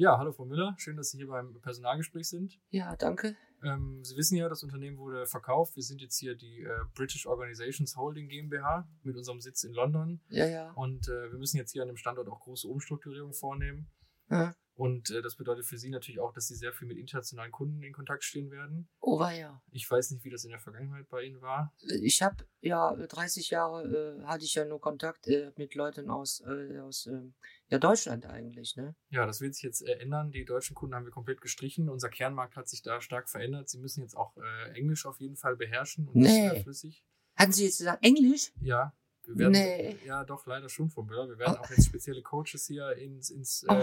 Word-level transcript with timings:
Ja, 0.00 0.16
hallo 0.16 0.32
Frau 0.32 0.46
Müller, 0.46 0.74
schön, 0.78 0.96
dass 0.96 1.10
Sie 1.10 1.18
hier 1.18 1.26
beim 1.26 1.60
Personalgespräch 1.60 2.26
sind. 2.26 2.58
Ja, 2.70 2.96
danke. 2.96 3.36
Ähm, 3.62 4.02
Sie 4.02 4.16
wissen 4.16 4.34
ja, 4.34 4.48
das 4.48 4.62
Unternehmen 4.62 4.96
wurde 4.96 5.26
verkauft. 5.26 5.76
Wir 5.76 5.82
sind 5.82 6.00
jetzt 6.00 6.16
hier 6.18 6.34
die 6.34 6.62
äh, 6.62 6.70
British 6.94 7.26
Organizations 7.26 7.98
Holding 7.98 8.30
GmbH 8.30 8.88
mit 9.02 9.14
unserem 9.14 9.42
Sitz 9.42 9.62
in 9.62 9.74
London. 9.74 10.22
Ja, 10.30 10.46
ja. 10.46 10.70
Und 10.70 11.06
äh, 11.08 11.30
wir 11.30 11.38
müssen 11.38 11.58
jetzt 11.58 11.72
hier 11.72 11.82
an 11.82 11.88
dem 11.88 11.98
Standort 11.98 12.28
auch 12.28 12.40
große 12.40 12.66
Umstrukturierungen 12.66 13.34
vornehmen. 13.34 13.90
ja. 14.30 14.54
Und 14.80 15.10
äh, 15.10 15.20
das 15.20 15.36
bedeutet 15.36 15.66
für 15.66 15.76
Sie 15.76 15.90
natürlich 15.90 16.20
auch, 16.20 16.32
dass 16.32 16.48
Sie 16.48 16.54
sehr 16.54 16.72
viel 16.72 16.88
mit 16.88 16.96
internationalen 16.96 17.52
Kunden 17.52 17.82
in 17.82 17.92
Kontakt 17.92 18.24
stehen 18.24 18.50
werden. 18.50 18.88
Oh, 19.00 19.18
war 19.18 19.34
ja. 19.34 19.60
Ich 19.72 19.90
weiß 19.90 20.10
nicht, 20.12 20.24
wie 20.24 20.30
das 20.30 20.44
in 20.44 20.50
der 20.50 20.58
Vergangenheit 20.58 21.06
bei 21.10 21.22
Ihnen 21.22 21.42
war. 21.42 21.74
Ich 22.02 22.22
habe 22.22 22.46
ja 22.62 22.94
30 22.96 23.50
Jahre 23.50 24.18
äh, 24.22 24.24
hatte 24.24 24.44
ich 24.44 24.54
ja 24.54 24.64
nur 24.64 24.80
Kontakt 24.80 25.26
äh, 25.28 25.52
mit 25.56 25.74
Leuten 25.74 26.08
aus, 26.08 26.40
äh, 26.46 26.78
aus 26.78 27.04
ähm, 27.06 27.34
ja, 27.68 27.78
Deutschland 27.78 28.24
eigentlich, 28.24 28.74
ne? 28.76 28.96
Ja, 29.10 29.26
das 29.26 29.42
wird 29.42 29.54
sich 29.54 29.64
jetzt 29.64 29.82
äh, 29.82 29.98
ändern. 29.98 30.30
Die 30.30 30.46
deutschen 30.46 30.74
Kunden 30.74 30.94
haben 30.94 31.04
wir 31.04 31.12
komplett 31.12 31.42
gestrichen. 31.42 31.90
Unser 31.90 32.08
Kernmarkt 32.08 32.56
hat 32.56 32.66
sich 32.68 32.80
da 32.80 33.02
stark 33.02 33.28
verändert. 33.28 33.68
Sie 33.68 33.78
müssen 33.78 34.00
jetzt 34.00 34.16
auch 34.16 34.34
äh, 34.38 34.70
Englisch 34.72 35.04
auf 35.04 35.20
jeden 35.20 35.36
Fall 35.36 35.56
beherrschen 35.56 36.08
und 36.08 36.16
Nee. 36.16 36.46
äh, 36.48 36.62
flüssig. 36.62 37.04
Hatten 37.36 37.52
Sie 37.52 37.64
jetzt 37.66 37.78
gesagt 37.78 38.02
Englisch? 38.02 38.50
Ja, 38.62 38.94
wir 39.26 39.36
werden, 39.36 39.52
Nee. 39.52 39.98
ja 40.06 40.24
doch, 40.24 40.46
leider 40.46 40.68
schon 40.70 40.88
von 40.88 41.04
Müller. 41.06 41.28
Wir 41.28 41.38
werden 41.38 41.56
Oh. 41.58 41.62
auch 41.64 41.70
jetzt 41.70 41.84
spezielle 41.86 42.22
Coaches 42.22 42.66
hier 42.66 42.92
ins, 42.96 43.28
ins, 43.30 43.64
Oh, 43.68 43.74
äh, 43.74 43.82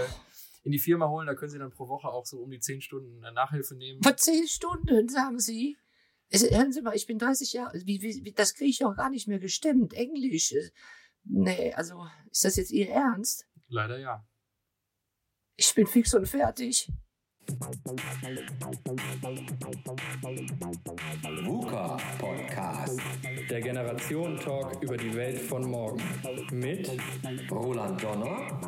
in 0.68 0.72
die 0.72 0.80
Firma 0.80 1.08
holen. 1.08 1.28
Da 1.28 1.34
können 1.34 1.50
Sie 1.50 1.58
dann 1.58 1.72
pro 1.72 1.88
Woche 1.88 2.10
auch 2.10 2.26
so 2.26 2.40
um 2.40 2.52
die 2.52 2.60
10 2.60 2.82
Stunden 2.82 3.24
äh, 3.24 3.32
Nachhilfe 3.32 3.76
nehmen. 3.76 4.04
vor 4.04 4.16
10 4.16 4.48
Stunden, 4.48 5.08
sagen 5.08 5.40
Sie. 5.40 5.78
Es, 6.30 6.44
hören 6.44 6.74
Sie 6.74 6.82
mal, 6.82 6.94
ich 6.94 7.08
bin 7.08 7.18
30 7.18 7.54
Jahre, 7.54 7.82
wie, 7.86 8.02
wie, 8.02 8.34
das 8.34 8.54
kriege 8.54 8.70
ich 8.70 8.84
auch 8.84 8.96
gar 8.96 9.10
nicht 9.10 9.28
mehr 9.28 9.40
gestemmt. 9.40 9.94
Englisch. 9.94 10.52
äh, 10.52 10.70
Nee, 11.24 11.74
also, 11.74 12.06
ist 12.30 12.44
das 12.44 12.58
jetzt 12.58 12.72
Ihr 12.72 12.90
Ernst? 12.90 13.48
Leider 13.68 13.98
ja. 13.98 14.26
Ich 15.56 15.74
bin 15.74 15.88
fix 15.88 16.14
und 16.14 16.28
fertig. 16.28 16.92
VUCA 21.46 21.98
Podcast. 22.20 23.00
Der 23.50 23.62
Generation-Talk 23.62 24.84
über 24.84 24.98
die 24.98 25.14
Welt 25.16 25.40
von 25.40 25.70
morgen. 25.70 26.02
Mit 26.52 26.92
Roland 27.50 28.04
Donner 28.04 28.60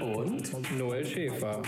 und 0.00 0.78
Noel 0.78 1.06
Schäfer. 1.06 1.62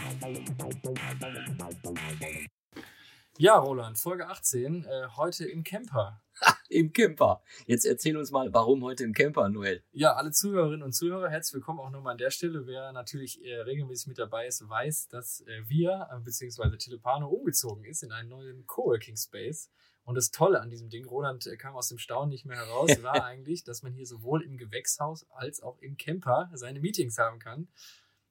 Ja, 3.39 3.57
Roland, 3.59 3.99
Folge 3.99 4.29
18, 4.29 4.85
äh, 4.85 5.09
heute 5.17 5.47
im 5.47 5.65
Camper. 5.65 6.24
Im 6.69 6.93
Camper. 6.93 7.43
Jetzt 7.67 7.85
erzähl 7.85 8.17
uns 8.17 8.31
mal, 8.31 8.53
warum 8.53 8.83
heute 8.83 9.05
im 9.05 9.13
Camper, 9.13 9.49
Noel? 9.49 9.83
Ja, 9.93 10.15
alle 10.15 10.33
Zuhörerinnen 10.33 10.83
und 10.83 10.93
Zuhörer, 10.93 11.31
herzlich 11.31 11.55
willkommen 11.55 11.81
auch 11.81 11.91
nochmal 11.91 12.13
an 12.13 12.19
der 12.19 12.31
Stelle. 12.31 12.67
Wer 12.67 12.93
natürlich 12.93 13.45
äh, 13.45 13.61
regelmäßig 13.61 14.09
mit 14.09 14.19
dabei 14.19 14.47
ist, 14.47 14.69
weiß, 14.69 15.09
dass 15.09 15.41
äh, 15.43 15.63
wir, 15.69 16.09
äh, 16.11 16.21
beziehungsweise 16.21 16.77
Telepano, 16.79 17.29
umgezogen 17.29 17.85
ist 17.85 18.03
in 18.03 18.13
einen 18.13 18.29
neuen 18.29 18.67
Coworking 18.67 19.17
Space. 19.17 19.71
Und 20.05 20.17
das 20.17 20.31
Tolle 20.31 20.61
an 20.61 20.69
diesem 20.69 20.91
Ding, 20.91 21.07
Roland 21.07 21.47
äh, 21.47 21.57
kam 21.57 21.75
aus 21.77 21.89
dem 21.89 21.99
Staunen 21.99 22.31
nicht 22.31 22.45
mehr 22.45 22.59
heraus, 22.59 22.91
war 23.03 23.25
eigentlich, 23.25 23.65
dass 23.65 23.83
man 23.83 23.93
hier 23.93 24.07
sowohl 24.07 24.43
im 24.43 24.57
Gewächshaus 24.57 25.27
als 25.31 25.63
auch 25.63 25.79
im 25.79 25.97
Camper 25.97 26.51
seine 26.55 26.81
Meetings 26.81 27.19
haben 27.19 27.39
kann. 27.39 27.69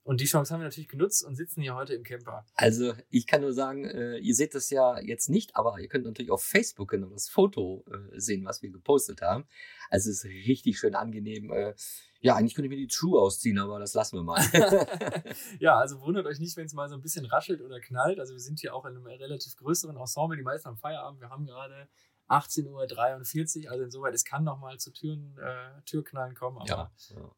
Und 0.04 0.20
die 0.20 0.26
Chance 0.26 0.54
haben 0.54 0.60
wir 0.60 0.66
natürlich 0.66 0.90
genutzt 0.90 1.24
und 1.24 1.36
sitzen 1.36 1.62
hier 1.62 1.76
heute 1.76 1.94
im 1.94 2.04
Camper. 2.04 2.46
Also, 2.56 2.94
ich 3.10 3.26
kann 3.26 3.42
nur 3.42 3.54
sagen, 3.54 3.86
äh, 3.86 4.18
ihr 4.18 4.36
seht 4.36 4.54
das 4.54 4.70
ja 4.70 5.00
jetzt 5.00 5.30
nicht, 5.30 5.56
aber 5.56 5.80
ihr 5.80 5.88
könnt 5.88 6.06
natürlich 6.06 6.32
auf 6.32 6.44
Facebook 6.44 6.92
genau 6.92 7.08
das 7.08 7.30
Foto 7.30 7.86
äh, 7.90 8.20
sehen, 8.20 8.44
was 8.46 8.62
wir 8.62 8.70
gepostet 8.70 9.22
haben. 9.22 9.46
Also, 9.90 10.10
es 10.10 10.24
ist 10.24 10.26
richtig 10.26 10.78
schön 10.78 10.96
angenehm. 10.96 11.52
Äh, 11.52 11.74
ja, 12.20 12.36
eigentlich 12.36 12.54
könnte 12.54 12.68
ich 12.68 12.78
mir 12.78 12.86
die 12.88 12.94
Schuhe 12.94 13.22
ausziehen, 13.22 13.60
aber 13.60 13.80
das 13.80 13.94
lassen 13.94 14.18
wir 14.18 14.24
mal. 14.24 14.42
ja, 15.60 15.78
also 15.78 16.02
wundert 16.02 16.26
euch 16.26 16.40
nicht, 16.40 16.58
wenn 16.58 16.66
es 16.66 16.74
mal 16.74 16.90
so 16.90 16.96
ein 16.96 17.02
bisschen 17.02 17.26
raschelt 17.26 17.62
oder 17.62 17.80
knallt. 17.80 18.20
Also 18.20 18.34
wir 18.34 18.40
sind 18.40 18.60
hier 18.60 18.76
auch 18.76 18.86
in 18.86 18.96
einem 18.96 19.06
relativ 19.06 19.56
größeren 19.56 19.96
Ensemble. 19.96 20.38
Die 20.38 20.44
meisten 20.44 20.68
haben 20.68 20.78
Feierabend. 20.78 21.22
Wir 21.22 21.30
haben 21.30 21.46
gerade 21.46 21.88
18.43 22.40 23.66
Uhr. 23.66 23.72
Also 23.72 23.84
insoweit, 23.84 24.14
es 24.14 24.24
kann 24.24 24.44
noch 24.44 24.60
mal 24.60 24.78
zu 24.78 24.92
Türen, 24.92 25.38
äh, 25.38 25.82
Türknallen 25.86 26.36
kommen. 26.36 26.58
Aber 26.58 26.68
ja. 26.70 26.92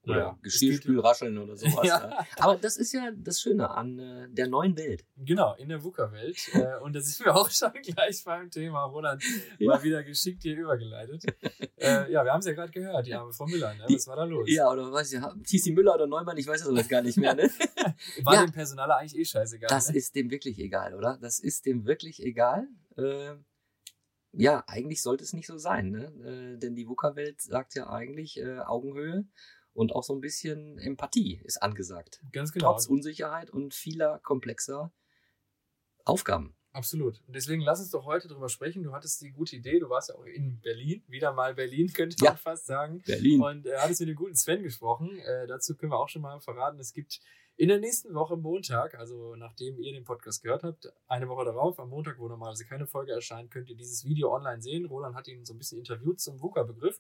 Oder 0.03 0.17
Ja, 0.17 0.38
es 0.38 0.53
Geschirrspül 0.53 1.00
rascheln 1.00 1.38
oder 1.38 1.56
sowas. 1.56 1.75
Ja. 1.85 2.09
ja. 2.09 2.25
Aber 2.38 2.56
das 2.57 2.78
ist 2.78 2.94
ja 2.94 3.11
das 3.16 3.39
Schöne 3.41 3.69
an 3.69 4.00
äh, 4.00 4.28
der 4.29 4.47
neuen 4.47 4.78
Welt. 4.78 5.05
genau, 5.17 5.53
in 5.55 5.69
der 5.69 5.84
VUCA-Welt. 5.84 6.38
äh, 6.53 6.78
und 6.81 6.95
da 6.95 7.01
sind 7.01 7.25
wir 7.25 7.35
auch 7.35 7.50
schon 7.50 7.72
gleich 7.84 8.23
beim 8.23 8.50
Thema. 8.50 8.85
Roland 8.85 9.23
mal 9.59 9.84
wieder 9.84 10.03
geschickt 10.03 10.44
hier 10.44 10.57
übergeleitet. 10.57 11.23
äh, 11.78 12.11
ja, 12.11 12.23
wir 12.23 12.31
haben 12.31 12.39
es 12.39 12.45
ja 12.45 12.53
gerade 12.53 12.72
gehört, 12.72 13.05
die 13.05 13.13
arme 13.13 13.34
Frau 13.34 13.45
Müller. 13.45 13.73
Ne? 13.73 13.85
Was 13.89 14.07
war 14.07 14.16
da 14.16 14.23
los? 14.23 14.50
Ja, 14.50 14.72
oder 14.72 14.91
weiß 14.91 15.13
ich, 15.13 15.22
Tisi 15.44 15.72
Müller 15.72 15.95
oder 15.95 16.07
Neumann, 16.07 16.38
ich 16.38 16.47
weiß 16.47 16.61
das 16.61 16.69
alles 16.69 16.88
gar 16.88 17.01
nicht 17.01 17.17
mehr. 17.17 17.35
Ne? 17.35 17.50
War 18.23 18.45
dem 18.45 18.51
Personaler 18.53 18.97
eigentlich 18.97 19.17
eh 19.17 19.25
scheißegal. 19.25 19.67
Das 19.67 19.89
ne? 19.89 19.97
ist 19.97 20.16
dem 20.16 20.31
wirklich 20.31 20.57
egal, 20.59 20.94
oder? 20.94 21.17
Das 21.22 21.39
ist 21.39 21.66
dem 21.66 21.85
wirklich 21.85 22.23
egal. 22.23 22.67
Äh, 22.97 23.35
ja, 24.38 24.63
eigentlich 24.68 25.01
sollte 25.01 25.23
es 25.23 25.34
nicht 25.34 25.47
so 25.47 25.57
sein, 25.57 25.91
ne? 25.91 26.06
Äh, 26.23 26.57
denn 26.57 26.75
die 26.75 26.88
VUCA-Welt 26.88 27.41
sagt 27.41 27.75
ja 27.75 27.90
eigentlich 27.90 28.38
äh, 28.40 28.59
Augenhöhe 28.59 29.25
und 29.73 29.94
auch 29.94 30.03
so 30.03 30.13
ein 30.13 30.22
bisschen 30.22 30.78
Empathie 30.78 31.41
ist 31.44 31.62
angesagt. 31.62 32.22
Ganz 32.31 32.51
genau. 32.51 32.73
Trotz 32.73 32.88
Unsicherheit 32.88 33.50
und 33.50 33.73
vieler 33.73 34.19
komplexer 34.19 34.91
Aufgaben. 36.03 36.56
Absolut. 36.75 37.21
Und 37.25 37.33
deswegen 37.33 37.61
lass 37.61 37.79
uns 37.79 37.91
doch 37.91 38.05
heute 38.05 38.27
drüber 38.27 38.49
sprechen. 38.49 38.83
Du 38.83 38.91
hattest 38.91 39.21
die 39.21 39.31
gute 39.31 39.55
Idee, 39.55 39.79
du 39.79 39.89
warst 39.89 40.09
ja 40.09 40.15
auch 40.15 40.25
in 40.25 40.59
Berlin, 40.59 41.03
wieder 41.07 41.31
mal 41.31 41.53
Berlin, 41.55 41.87
könnte 41.93 42.17
Ja. 42.19 42.31
man 42.31 42.37
fast 42.37 42.65
sagen. 42.65 43.01
Berlin. 43.05 43.41
Und 43.41 43.65
äh, 43.65 43.77
hattest 43.77 44.01
mit 44.01 44.09
dem 44.09 44.15
guten 44.17 44.35
Sven 44.35 44.61
gesprochen. 44.61 45.17
Äh, 45.19 45.47
dazu 45.47 45.77
können 45.77 45.93
wir 45.93 45.99
auch 45.99 46.09
schon 46.09 46.21
mal 46.21 46.39
verraten, 46.41 46.77
es 46.79 46.91
gibt 46.91 47.21
in 47.55 47.69
der 47.69 47.79
nächsten 47.79 48.13
Woche 48.13 48.35
Montag, 48.35 48.95
also 48.95 49.37
nachdem 49.37 49.79
ihr 49.79 49.93
den 49.93 50.03
Podcast 50.03 50.43
gehört 50.43 50.63
habt, 50.63 50.91
eine 51.07 51.29
Woche 51.29 51.45
darauf, 51.45 51.79
am 51.79 51.87
Montag, 51.89 52.19
wo 52.19 52.27
normalerweise 52.27 52.65
keine 52.65 52.85
Folge 52.87 53.13
erscheint, 53.13 53.49
könnt 53.51 53.69
ihr 53.69 53.77
dieses 53.77 54.03
Video 54.03 54.35
online 54.35 54.61
sehen. 54.61 54.85
Roland 54.85 55.15
hat 55.15 55.29
ihn 55.29 55.45
so 55.45 55.53
ein 55.53 55.57
bisschen 55.57 55.77
interviewt 55.79 56.19
zum 56.19 56.41
VUCA-Begriff. 56.41 56.99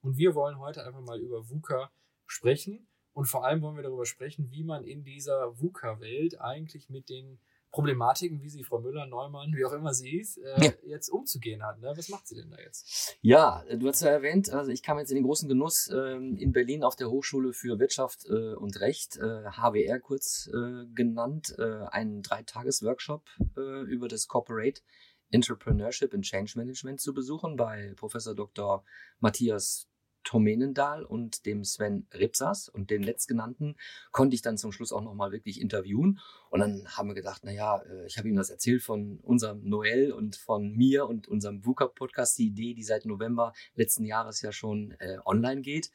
Und 0.00 0.16
wir 0.16 0.34
wollen 0.34 0.58
heute 0.58 0.84
einfach 0.84 1.00
mal 1.02 1.20
über 1.20 1.48
VUCA 1.48 1.92
sprechen. 2.26 2.88
Und 3.12 3.26
vor 3.26 3.44
allem 3.44 3.62
wollen 3.62 3.76
wir 3.76 3.84
darüber 3.84 4.04
sprechen, 4.06 4.50
wie 4.50 4.64
man 4.64 4.82
in 4.82 5.04
dieser 5.04 5.56
VUCA-Welt 5.60 6.40
eigentlich 6.40 6.88
mit 6.90 7.08
den 7.08 7.38
Problematiken, 7.72 8.40
wie 8.42 8.48
sie 8.50 8.62
Frau 8.62 8.78
Müller, 8.80 9.06
Neumann, 9.06 9.52
wie 9.56 9.64
auch 9.64 9.72
immer 9.72 9.94
sie 9.94 10.10
hieß, 10.10 10.36
äh, 10.36 10.64
Ja. 10.64 10.72
jetzt 10.86 11.08
umzugehen 11.08 11.62
hat. 11.64 11.80
Ne? 11.80 11.92
Was 11.96 12.08
macht 12.10 12.28
sie 12.28 12.36
denn 12.36 12.50
da 12.50 12.58
jetzt? 12.58 13.16
Ja, 13.22 13.64
du 13.74 13.88
hast 13.88 14.02
ja 14.02 14.10
erwähnt, 14.10 14.50
also 14.50 14.70
ich 14.70 14.82
kam 14.82 14.98
jetzt 14.98 15.10
in 15.10 15.16
den 15.16 15.24
großen 15.24 15.48
Genuss 15.48 15.90
ähm, 15.92 16.36
in 16.36 16.52
Berlin 16.52 16.84
auf 16.84 16.96
der 16.96 17.10
Hochschule 17.10 17.52
für 17.54 17.78
Wirtschaft 17.78 18.26
äh, 18.26 18.54
und 18.54 18.78
Recht, 18.80 19.16
äh, 19.16 19.44
HWR 19.50 19.98
kurz 20.00 20.48
äh, 20.52 20.84
genannt, 20.94 21.54
äh, 21.58 21.86
einen 21.86 22.22
Dreitages-Workshop 22.22 23.24
äh, 23.56 23.82
über 23.84 24.06
das 24.08 24.28
Corporate 24.28 24.82
Entrepreneurship 25.30 26.12
and 26.12 26.24
Change 26.24 26.52
Management 26.56 27.00
zu 27.00 27.14
besuchen 27.14 27.56
bei 27.56 27.94
Professor 27.96 28.34
Dr. 28.34 28.84
Matthias 29.18 29.88
Tomenendahl 30.24 31.04
und 31.04 31.46
dem 31.46 31.64
Sven 31.64 32.06
Ripsas 32.12 32.68
und 32.68 32.90
den 32.90 33.02
letztgenannten 33.02 33.76
konnte 34.10 34.34
ich 34.34 34.42
dann 34.42 34.58
zum 34.58 34.72
Schluss 34.72 34.92
auch 34.92 35.02
nochmal 35.02 35.32
wirklich 35.32 35.60
interviewen 35.60 36.20
und 36.50 36.60
dann 36.60 36.86
haben 36.86 37.08
wir 37.08 37.14
gedacht, 37.14 37.44
naja, 37.44 37.82
äh, 37.82 38.06
ich 38.06 38.18
habe 38.18 38.28
ihm 38.28 38.36
das 38.36 38.50
erzählt 38.50 38.82
von 38.82 39.18
unserem 39.22 39.62
Noel 39.64 40.12
und 40.12 40.36
von 40.36 40.72
mir 40.72 41.06
und 41.08 41.26
unserem 41.26 41.64
VUCA-Podcast, 41.64 42.38
die 42.38 42.48
Idee, 42.48 42.74
die 42.74 42.82
seit 42.82 43.06
November 43.06 43.52
letzten 43.74 44.04
Jahres 44.04 44.42
ja 44.42 44.52
schon 44.52 44.92
äh, 44.98 45.16
online 45.24 45.62
geht. 45.62 45.90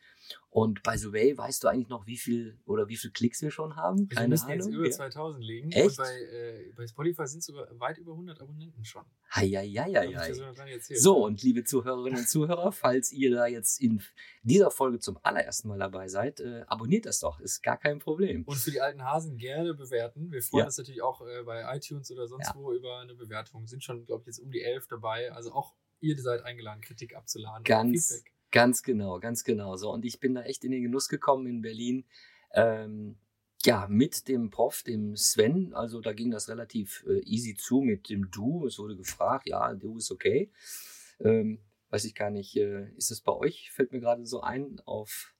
Und 0.49 0.81
by 0.81 0.97
the 0.97 1.11
way, 1.11 1.37
weißt 1.37 1.63
du 1.63 1.67
eigentlich 1.67 1.89
noch, 1.89 2.07
wie 2.07 2.17
viel 2.17 2.57
oder 2.65 2.87
wie 2.87 2.95
viel 2.95 3.11
Klicks 3.11 3.41
wir 3.41 3.51
schon 3.51 3.75
haben? 3.75 4.09
Wir 4.09 4.27
müssen 4.27 4.49
jetzt 4.49 4.67
über 4.67 4.85
ja. 4.85 4.91
2000 4.91 5.43
liegen. 5.43 5.71
Echt? 5.71 5.85
Und 5.89 5.97
bei, 5.97 6.21
äh, 6.21 6.71
bei 6.75 6.87
Spotify 6.87 7.27
sind 7.27 7.43
sogar 7.43 7.67
weit 7.79 7.97
über 7.97 8.13
100 8.13 8.41
Abonnenten 8.41 8.83
schon. 8.85 9.03
Hei, 9.29 9.49
hei, 9.49 9.67
hei, 9.67 9.93
hei, 9.93 9.93
Hab 9.93 10.09
ich 10.09 10.17
hei. 10.17 10.77
dir 10.77 10.99
so 10.99 11.23
und 11.25 11.43
liebe 11.43 11.63
Zuhörerinnen 11.65 12.19
und 12.19 12.29
Zuhörer, 12.29 12.71
falls 12.71 13.11
ihr 13.11 13.29
da 13.31 13.45
jetzt 13.45 13.81
in 13.81 14.01
dieser 14.41 14.71
Folge 14.71 14.99
zum 14.99 15.19
allerersten 15.21 15.67
Mal 15.67 15.79
dabei 15.79 16.07
seid, 16.07 16.39
äh, 16.39 16.63
abonniert 16.67 17.05
das 17.05 17.19
doch, 17.19 17.39
ist 17.41 17.61
gar 17.61 17.77
kein 17.77 17.99
Problem. 17.99 18.43
Und 18.45 18.55
für 18.57 18.71
die 18.71 18.81
alten 18.81 19.03
Hasen 19.03 19.37
gerne 19.37 19.73
bewerten. 19.73 20.31
Wir 20.31 20.41
freuen 20.41 20.61
Ja. 20.61 20.65
uns 20.67 20.77
natürlich 20.77 21.01
auch 21.01 21.21
äh, 21.27 21.43
bei 21.43 21.75
iTunes 21.75 22.09
oder 22.09 22.25
sonst 22.27 22.47
Ja. 22.47 22.55
wo 22.55 22.71
über 22.73 22.99
eine 22.99 23.13
Bewertung. 23.15 23.67
Sind 23.67 23.83
schon, 23.83 24.05
glaube 24.05 24.21
ich, 24.21 24.27
jetzt 24.27 24.39
um 24.39 24.49
die 24.49 24.61
elf 24.61 24.87
dabei. 24.87 25.31
Also 25.33 25.51
auch 25.51 25.75
ihr 25.99 26.19
seid 26.21 26.43
eingeladen, 26.43 26.81
Kritik 26.81 27.15
abzuladen. 27.15 27.63
Ganz, 27.63 28.07
Feedback. 28.07 28.33
Ganz 28.51 28.83
genau, 28.83 29.19
ganz 29.19 29.43
genau. 29.43 29.75
So, 29.75 29.91
und 29.91 30.05
ich 30.05 30.19
bin 30.19 30.35
da 30.35 30.43
echt 30.43 30.63
in 30.63 30.71
den 30.71 30.83
Genuss 30.83 31.07
gekommen 31.09 31.47
in 31.47 31.61
Berlin. 31.61 32.05
Ähm, 32.53 33.17
ja, 33.65 33.87
mit 33.89 34.27
dem 34.27 34.49
Prof, 34.49 34.83
dem 34.83 35.15
Sven, 35.15 35.73
also 35.73 35.99
da 35.99 36.13
ging 36.13 36.31
das 36.31 36.47
relativ 36.47 37.03
äh, 37.07 37.19
easy 37.25 37.55
zu 37.55 37.81
mit 37.81 38.09
dem 38.09 38.29
Du. 38.31 38.65
Es 38.65 38.79
wurde 38.79 38.95
gefragt, 38.95 39.47
ja, 39.47 39.73
Du 39.73 39.97
ist 39.97 40.11
okay. 40.11 40.51
Ähm, 41.19 41.59
weiß 41.89 42.05
ich 42.05 42.15
gar 42.15 42.29
nicht, 42.29 42.55
äh, 42.55 42.89
ist 42.95 43.11
das 43.11 43.21
bei 43.21 43.33
euch? 43.33 43.71
Fällt 43.71 43.91
mir 43.91 43.99
gerade 43.99 44.25
so 44.25 44.41
ein 44.41 44.79
auf 44.85 45.33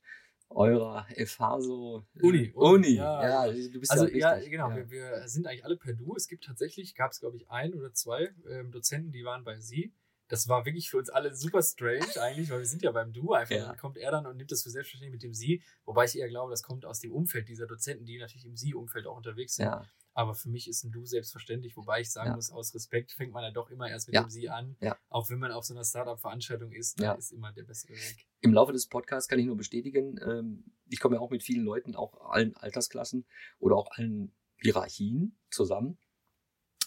eurer 0.50 1.06
FH 1.16 1.62
so. 1.62 2.06
äh, 2.16 2.26
Uni, 2.26 2.52
Uni, 2.54 2.54
Uni, 2.56 2.96
ja. 2.96 3.48
ja. 3.48 3.52
du 3.52 3.80
bist 3.80 3.92
Also 3.92 4.08
ja, 4.08 4.38
ja, 4.38 4.50
genau, 4.50 4.70
ja. 4.70 4.76
Wir, 4.78 4.90
wir 4.90 5.28
sind 5.28 5.46
eigentlich 5.46 5.66
alle 5.66 5.78
per 5.78 5.94
Du. 5.94 6.16
Es 6.16 6.28
gibt 6.28 6.46
tatsächlich, 6.46 6.96
gab 6.96 7.12
es 7.12 7.20
glaube 7.20 7.38
ich 7.38 7.50
ein 7.50 7.74
oder 7.74 7.94
zwei 7.94 8.30
ähm, 8.50 8.72
Dozenten, 8.72 9.12
die 9.12 9.24
waren 9.24 9.44
bei 9.44 9.60
Sie. 9.60 9.94
Das 10.30 10.48
war 10.48 10.66
wirklich 10.66 10.90
für 10.90 10.98
uns 10.98 11.10
alle 11.10 11.34
super 11.36 11.62
strange 11.62 12.22
eigentlich, 12.22 12.50
weil 12.50 12.60
wir 12.60 12.66
sind 12.66 12.82
ja 12.82 12.92
beim 12.92 13.14
Du. 13.14 13.34
Einfach 13.34 13.56
Ja. 13.56 13.68
dann 13.68 13.78
kommt 13.78 13.98
er 13.98 14.12
dann 14.12 14.26
und 14.26 14.38
nimmt 14.38 14.52
das 14.52 14.64
für 14.64 14.70
selbstverständlich 14.70 15.14
mit 15.14 15.24
dem 15.24 15.34
Sie. 15.34 15.62
Wobei 15.86 16.06
ich 16.06 16.18
eher 16.18 16.28
glaube, 16.28 16.52
das 16.52 16.64
kommt 16.64 16.86
aus 16.86 17.00
dem 17.00 17.12
Umfeld 17.14 17.48
dieser 17.48 17.66
Dozenten, 17.68 18.06
die 18.06 18.18
natürlich 18.18 18.46
im 18.46 18.56
Sie-Umfeld 18.58 19.08
auch 19.08 19.16
unterwegs 19.18 19.56
sind. 19.56 19.66
ja. 19.66 19.86
Aber 20.14 20.34
für 20.34 20.50
mich 20.50 20.68
ist 20.68 20.84
ein 20.84 20.92
Du 20.92 21.06
selbstverständlich, 21.06 21.78
wobei 21.78 22.02
ich 22.02 22.12
sagen 22.12 22.30
Ja. 22.32 22.36
muss, 22.36 22.50
aus 22.50 22.74
Respekt 22.74 23.12
fängt 23.12 23.34
man 23.34 23.44
ja 23.44 23.52
doch 23.52 23.70
immer 23.70 23.88
erst 23.88 24.08
mit 24.08 24.16
Ja. 24.16 24.24
dem 24.24 24.32
Sie 24.32 24.50
an. 24.50 24.76
Ja. 24.82 24.98
Auch 25.10 25.30
wenn 25.30 25.38
man 25.38 25.52
auf 25.52 25.64
so 25.64 25.76
einer 25.76 25.84
Startup-Veranstaltung 25.84 26.72
ist, 26.72 27.00
da 27.00 27.04
Ja. 27.04 27.12
ist 27.14 27.32
immer 27.32 27.52
der 27.54 27.64
bessere 27.64 27.94
Weg. 27.94 28.28
Im 28.42 28.52
Laufe 28.52 28.74
des 28.74 28.88
Podcasts 28.88 29.30
kann 29.30 29.38
ich 29.38 29.46
nur 29.46 29.56
bestätigen, 29.58 30.20
ähm, 30.26 30.64
ich 30.90 31.00
komme 31.00 31.18
ja 31.18 31.22
auch 31.22 31.30
mit 31.30 31.44
vielen 31.44 31.64
Leuten, 31.64 31.96
auch 31.96 32.20
allen 32.32 32.56
Altersklassen 32.58 33.28
oder 33.60 33.76
auch 33.76 33.92
allen 33.92 34.34
Hierarchien 34.60 35.38
zusammen. 35.52 36.00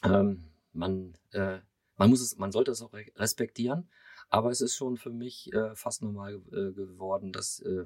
Ähm, 0.02 0.50
man, 0.72 1.16
äh, 1.30 1.60
man 2.00 2.08
muss 2.08 2.22
es, 2.22 2.38
man 2.38 2.50
sollte 2.50 2.70
es 2.70 2.80
auch 2.80 2.94
re- 2.94 3.12
respektieren, 3.16 3.90
aber 4.30 4.50
es 4.50 4.62
ist 4.62 4.74
schon 4.74 4.96
für 4.96 5.10
mich 5.10 5.52
äh, 5.52 5.74
fast 5.74 6.02
normal 6.02 6.36
äh, 6.50 6.72
geworden, 6.72 7.30
dass 7.30 7.60
äh, 7.60 7.84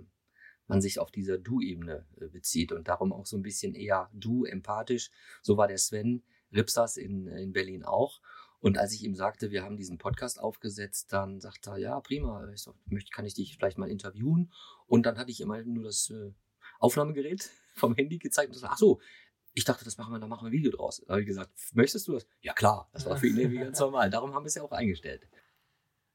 man 0.69 0.81
sich 0.81 1.01
auf 1.01 1.11
dieser 1.11 1.37
Du-Ebene 1.37 2.07
äh, 2.21 2.29
bezieht 2.29 2.71
und 2.71 2.87
darum 2.87 3.13
auch 3.13 3.27
so 3.27 3.37
ein 3.37 3.43
bisschen 3.43 3.75
eher 3.75 4.09
du, 4.13 4.45
empathisch. 4.45 5.11
So 5.43 5.57
war 5.57 5.67
der 5.67 5.79
Sven 5.79 6.23
Ripsas 6.53 6.97
in, 6.97 7.27
in 7.27 7.53
Berlin 7.53 7.83
auch. 7.83 8.21
Und 8.61 8.79
als 8.79 8.93
ich 8.93 9.03
ihm 9.03 9.17
sagte, 9.17 9.51
wir 9.51 9.65
haben 9.65 9.77
diesen 9.77 9.99
Podcast 9.99 10.39
aufgesetzt, 10.39 11.13
dann 11.13 11.41
sagte 11.41 11.71
er, 11.71 11.79
ja, 11.79 12.01
prima, 12.01 12.49
ich 12.55 12.69
möchte, 12.87 13.11
kann 13.11 13.27
ich 13.27 13.35
dich 13.35 13.57
vielleicht 13.57 13.79
mal 13.79 13.91
interviewen? 13.91 14.53
Und 14.87 15.07
dann 15.07 15.19
hatte 15.19 15.33
ich 15.33 15.41
immer 15.41 15.61
nur 15.65 15.83
das 15.83 16.11
äh, 16.11 16.31
Aufnahmegerät 16.79 17.51
vom 17.75 17.97
Handy 17.97 18.19
gezeigt 18.19 18.51
und 18.51 18.55
gesagt, 18.55 18.75
ach 18.75 18.79
so, 18.79 19.01
ich 19.55 19.65
dachte, 19.65 19.85
das 19.85 19.97
machen 19.97 20.13
wir, 20.13 20.19
da 20.19 20.27
machen 20.27 20.45
wir 20.45 20.51
ein 20.51 20.53
Video 20.53 20.73
draus. 20.73 21.03
Da 21.07 21.15
habe 21.15 21.23
ich 21.23 21.27
gesagt, 21.27 21.51
möchtest 21.73 22.09
du 22.09 22.13
das? 22.13 22.27
Ja 22.43 22.53
klar, 22.53 22.89
das 22.93 23.07
war 23.07 23.17
für 23.17 23.29
ihn 23.29 23.39
irgendwie 23.39 23.59
ganz 23.59 23.79
normal. 23.79 24.11
Darum 24.11 24.35
haben 24.35 24.45
wir 24.45 24.49
es 24.49 24.55
ja 24.57 24.63
auch 24.63 24.73
eingestellt. 24.73 25.29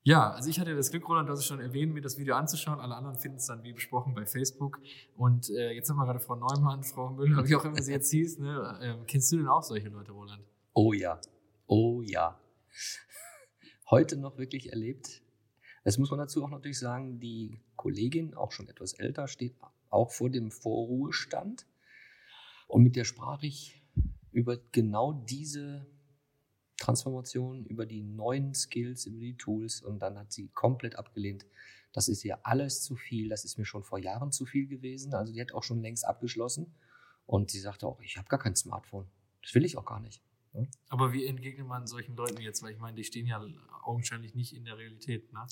Ja, 0.04 0.32
also 0.32 0.50
ich 0.50 0.60
hatte 0.60 0.76
das 0.76 0.92
Glück, 0.92 1.08
Roland, 1.08 1.30
hast 1.30 1.40
es 1.40 1.46
schon 1.46 1.60
erwähnt, 1.60 1.94
mir 1.94 2.02
das 2.02 2.18
Video 2.18 2.36
anzuschauen. 2.36 2.80
Alle 2.80 2.96
anderen 2.96 3.18
finden 3.18 3.38
es 3.38 3.48
dann 3.48 3.64
wie 3.64 3.74
besprochen 3.74 4.14
bei 4.14 4.26
Facebook. 4.26 4.80
Und 5.16 5.50
äh, 5.50 5.72
jetzt 5.72 5.90
haben 5.90 5.98
wir 5.98 6.06
gerade 6.06 6.20
Frau 6.20 6.36
Neumann, 6.36 6.84
Frau 6.84 7.10
Müller, 7.10 7.48
wie 7.48 7.56
auch 7.56 7.66
immer 7.66 7.82
sie 7.82 7.92
jetzt 7.92 8.10
hieß. 8.12 8.40
Ne? 8.40 8.80
Ähm, 8.82 9.06
kennst 9.08 9.32
du 9.32 9.38
denn 9.38 9.48
auch 9.48 9.64
solche 9.64 9.90
Leute, 9.90 10.12
Roland? 10.12 10.44
Oh 10.74 10.94
ja, 10.94 11.20
oh 11.68 12.02
ja. 12.02 12.40
Heute 13.90 14.18
noch 14.18 14.38
wirklich 14.38 14.72
erlebt. 14.72 15.22
Das 15.84 15.98
muss 15.98 16.12
man 16.12 16.20
dazu 16.20 16.44
auch 16.44 16.50
natürlich 16.50 16.80
sagen, 16.80 17.20
die 17.20 17.62
Kollegin, 17.76 18.34
auch 18.36 18.52
schon 18.52 18.68
etwas 18.68 18.94
älter, 18.94 19.28
steht 19.28 19.56
auch 19.90 20.12
vor 20.12 20.30
dem 20.30 20.52
Vorruhestand. 20.52 21.66
Und 22.69 22.83
mit 22.83 22.95
der 22.95 23.04
sprach 23.04 23.42
ich 23.42 23.81
über 24.31 24.57
genau 24.71 25.12
diese 25.12 25.88
Transformation, 26.77 27.66
über 27.66 27.88
die 27.88 28.04
neuen 28.04 28.54
Skills, 28.54 29.07
über 29.07 29.19
die 29.19 29.36
Tools. 29.36 29.81
Und 29.81 30.00
dann 30.00 30.19
hat 30.19 30.31
sie 30.31 30.50
komplett 30.50 30.95
abgelehnt. 30.95 31.48
Das 31.94 32.07
ist 32.07 32.24
ihr 32.24 32.45
alles 32.45 32.83
zu 32.83 32.95
viel. 32.95 33.27
Das 33.27 33.44
ist 33.44 33.57
mir 33.57 33.66
schon 33.66 33.83
vor 33.83 33.98
Jahren 33.98 34.31
zu 34.31 34.45
viel 34.45 34.68
gewesen. 34.68 35.16
Also 35.16 35.33
die 35.33 35.42
hat 35.42 35.51
auch 35.51 35.63
schon 35.63 35.81
längst 35.81 36.06
abgeschlossen. 36.06 36.71
Und 37.25 37.50
sie 37.50 37.60
sagte 37.60 37.88
auch, 37.88 38.00
ich 38.01 38.18
habe 38.18 38.30
gar 38.30 38.39
kein 38.39 38.56
Smartphone. 38.56 39.07
Das 39.42 39.56
will 39.56 39.66
ich 39.66 39.75
auch 39.75 39.86
gar 39.86 40.00
nicht. 40.00 40.21
Aber 40.89 41.12
wie 41.12 41.25
entgegnet 41.25 41.68
man 41.68 41.88
solchen 41.88 42.16
Leuten 42.16 42.39
jetzt? 42.39 42.62
Weil 42.62 42.74
ich 42.74 42.80
meine, 42.80 42.95
die 42.95 43.04
stehen 43.04 43.25
ja 43.25 43.44
augenscheinlich 43.83 44.36
nicht 44.36 44.56
in 44.56 44.66
der 44.66 44.77
Realität. 44.77 45.33
Ne? 45.33 45.48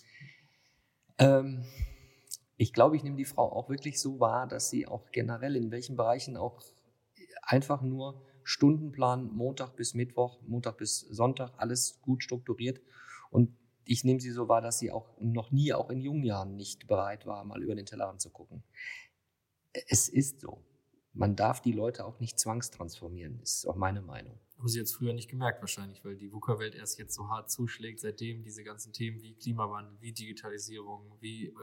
Ähm, 1.17 1.65
ich 2.57 2.73
glaube, 2.73 2.95
ich 2.95 3.03
nehme 3.03 3.17
die 3.17 3.25
Frau 3.25 3.51
auch 3.51 3.69
wirklich 3.69 3.99
so 3.99 4.19
wahr, 4.19 4.47
dass 4.47 4.69
sie 4.69 4.87
auch 4.87 5.11
generell 5.11 5.55
in 5.55 5.71
welchen 5.71 5.95
Bereichen 5.95 6.37
auch 6.37 6.61
einfach 7.47 7.81
nur 7.81 8.21
Stundenplan 8.43 9.31
Montag 9.33 9.75
bis 9.75 9.93
Mittwoch, 9.93 10.39
Montag 10.43 10.77
bis 10.77 10.99
Sonntag, 10.99 11.53
alles 11.57 11.99
gut 12.01 12.23
strukturiert. 12.23 12.79
Und 13.31 13.57
ich 13.83 14.03
nehme 14.03 14.19
sie 14.19 14.31
so 14.31 14.47
wahr, 14.47 14.61
dass 14.61 14.79
sie 14.79 14.91
auch 14.91 15.17
noch 15.19 15.51
nie, 15.51 15.73
auch 15.73 15.89
in 15.89 16.01
jungen 16.01 16.23
Jahren, 16.23 16.55
nicht 16.55 16.87
bereit 16.87 17.25
war, 17.25 17.43
mal 17.45 17.61
über 17.61 17.75
den 17.75 17.85
Tellerrand 17.85 18.21
zu 18.21 18.29
gucken. 18.29 18.63
Es 19.87 20.09
ist 20.09 20.41
so. 20.41 20.63
Man 21.17 21.35
darf 21.35 21.61
die 21.61 21.71
Leute 21.71 22.05
auch 22.05 22.19
nicht 22.19 22.39
zwangstransformieren, 22.39 23.39
ist 23.41 23.67
auch 23.67 23.75
meine 23.75 24.01
Meinung. 24.01 24.39
Haben 24.57 24.67
sie 24.67 24.79
jetzt 24.79 24.95
früher 24.95 25.13
nicht 25.13 25.29
gemerkt 25.29 25.61
wahrscheinlich, 25.61 26.03
weil 26.05 26.15
die 26.15 26.31
VUCA-Welt 26.31 26.75
erst 26.75 26.99
jetzt 26.99 27.15
so 27.15 27.27
hart 27.29 27.49
zuschlägt, 27.49 27.99
seitdem 27.99 28.43
diese 28.43 28.63
ganzen 28.63 28.93
Themen 28.93 29.21
wie 29.21 29.33
Klimawandel, 29.33 29.97
wie 29.99 30.11
Digitalisierung, 30.11 31.15
wie 31.19 31.47
äh, 31.47 31.53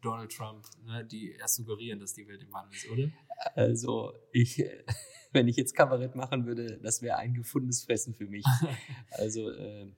Donald 0.00 0.32
Trump, 0.32 0.64
ne, 0.84 1.04
die 1.04 1.32
erst 1.32 1.56
suggerieren, 1.56 1.98
dass 1.98 2.14
die 2.14 2.26
Welt 2.28 2.42
im 2.42 2.52
Wandel 2.52 2.76
ist, 2.76 2.88
oder? 2.88 3.08
Also 3.54 4.12
ich, 4.32 4.64
wenn 5.32 5.48
ich 5.48 5.56
jetzt 5.56 5.74
Kabarett 5.74 6.14
machen 6.14 6.46
würde, 6.46 6.78
das 6.78 7.02
wäre 7.02 7.16
ein 7.16 7.34
gefundenes 7.34 7.82
Fressen 7.84 8.14
für 8.14 8.26
mich. 8.26 8.44
Also 9.12 9.50
äh, 9.50 9.90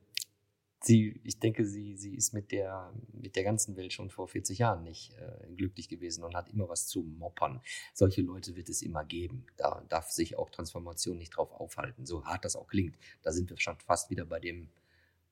sie, 0.85 1.21
ich 1.25 1.39
denke, 1.39 1.65
sie, 1.65 1.97
sie 1.97 2.15
ist 2.15 2.33
mit 2.33 2.53
der, 2.53 2.93
mit 3.13 3.37
der 3.37 3.45
ganzen 3.45 3.77
Welt 3.77 3.93
schon 3.93 4.11
vor 4.11 4.29
40 4.29 4.59
Jahren 4.59 4.83
nicht 4.83 5.15
äh, 5.15 5.55
glücklich 5.55 5.89
gewesen 5.89 6.25
und 6.25 6.35
hat 6.35 6.49
immer 6.49 6.69
was 6.69 6.87
zu 6.87 7.03
moppern. 7.03 7.61
Solche 7.95 8.23
Leute 8.23 8.57
wird 8.57 8.69
es 8.69 8.83
immer 8.83 9.05
geben. 9.05 9.47
Da 9.57 9.85
darf 9.89 10.11
sich 10.11 10.39
auch 10.39 10.51
Transformation 10.51 11.19
nicht 11.19 11.31
drauf 11.31 11.53
aufhalten, 11.53 12.07
so 12.07 12.25
hart 12.25 12.45
das 12.45 12.57
auch 12.57 12.69
klingt. 12.69 12.97
Da 13.23 13.33
sind 13.33 13.51
wir 13.51 13.59
schon 13.59 13.79
fast 13.79 14.11
wieder 14.11 14.25
bei 14.25 14.41
dem, 14.41 14.69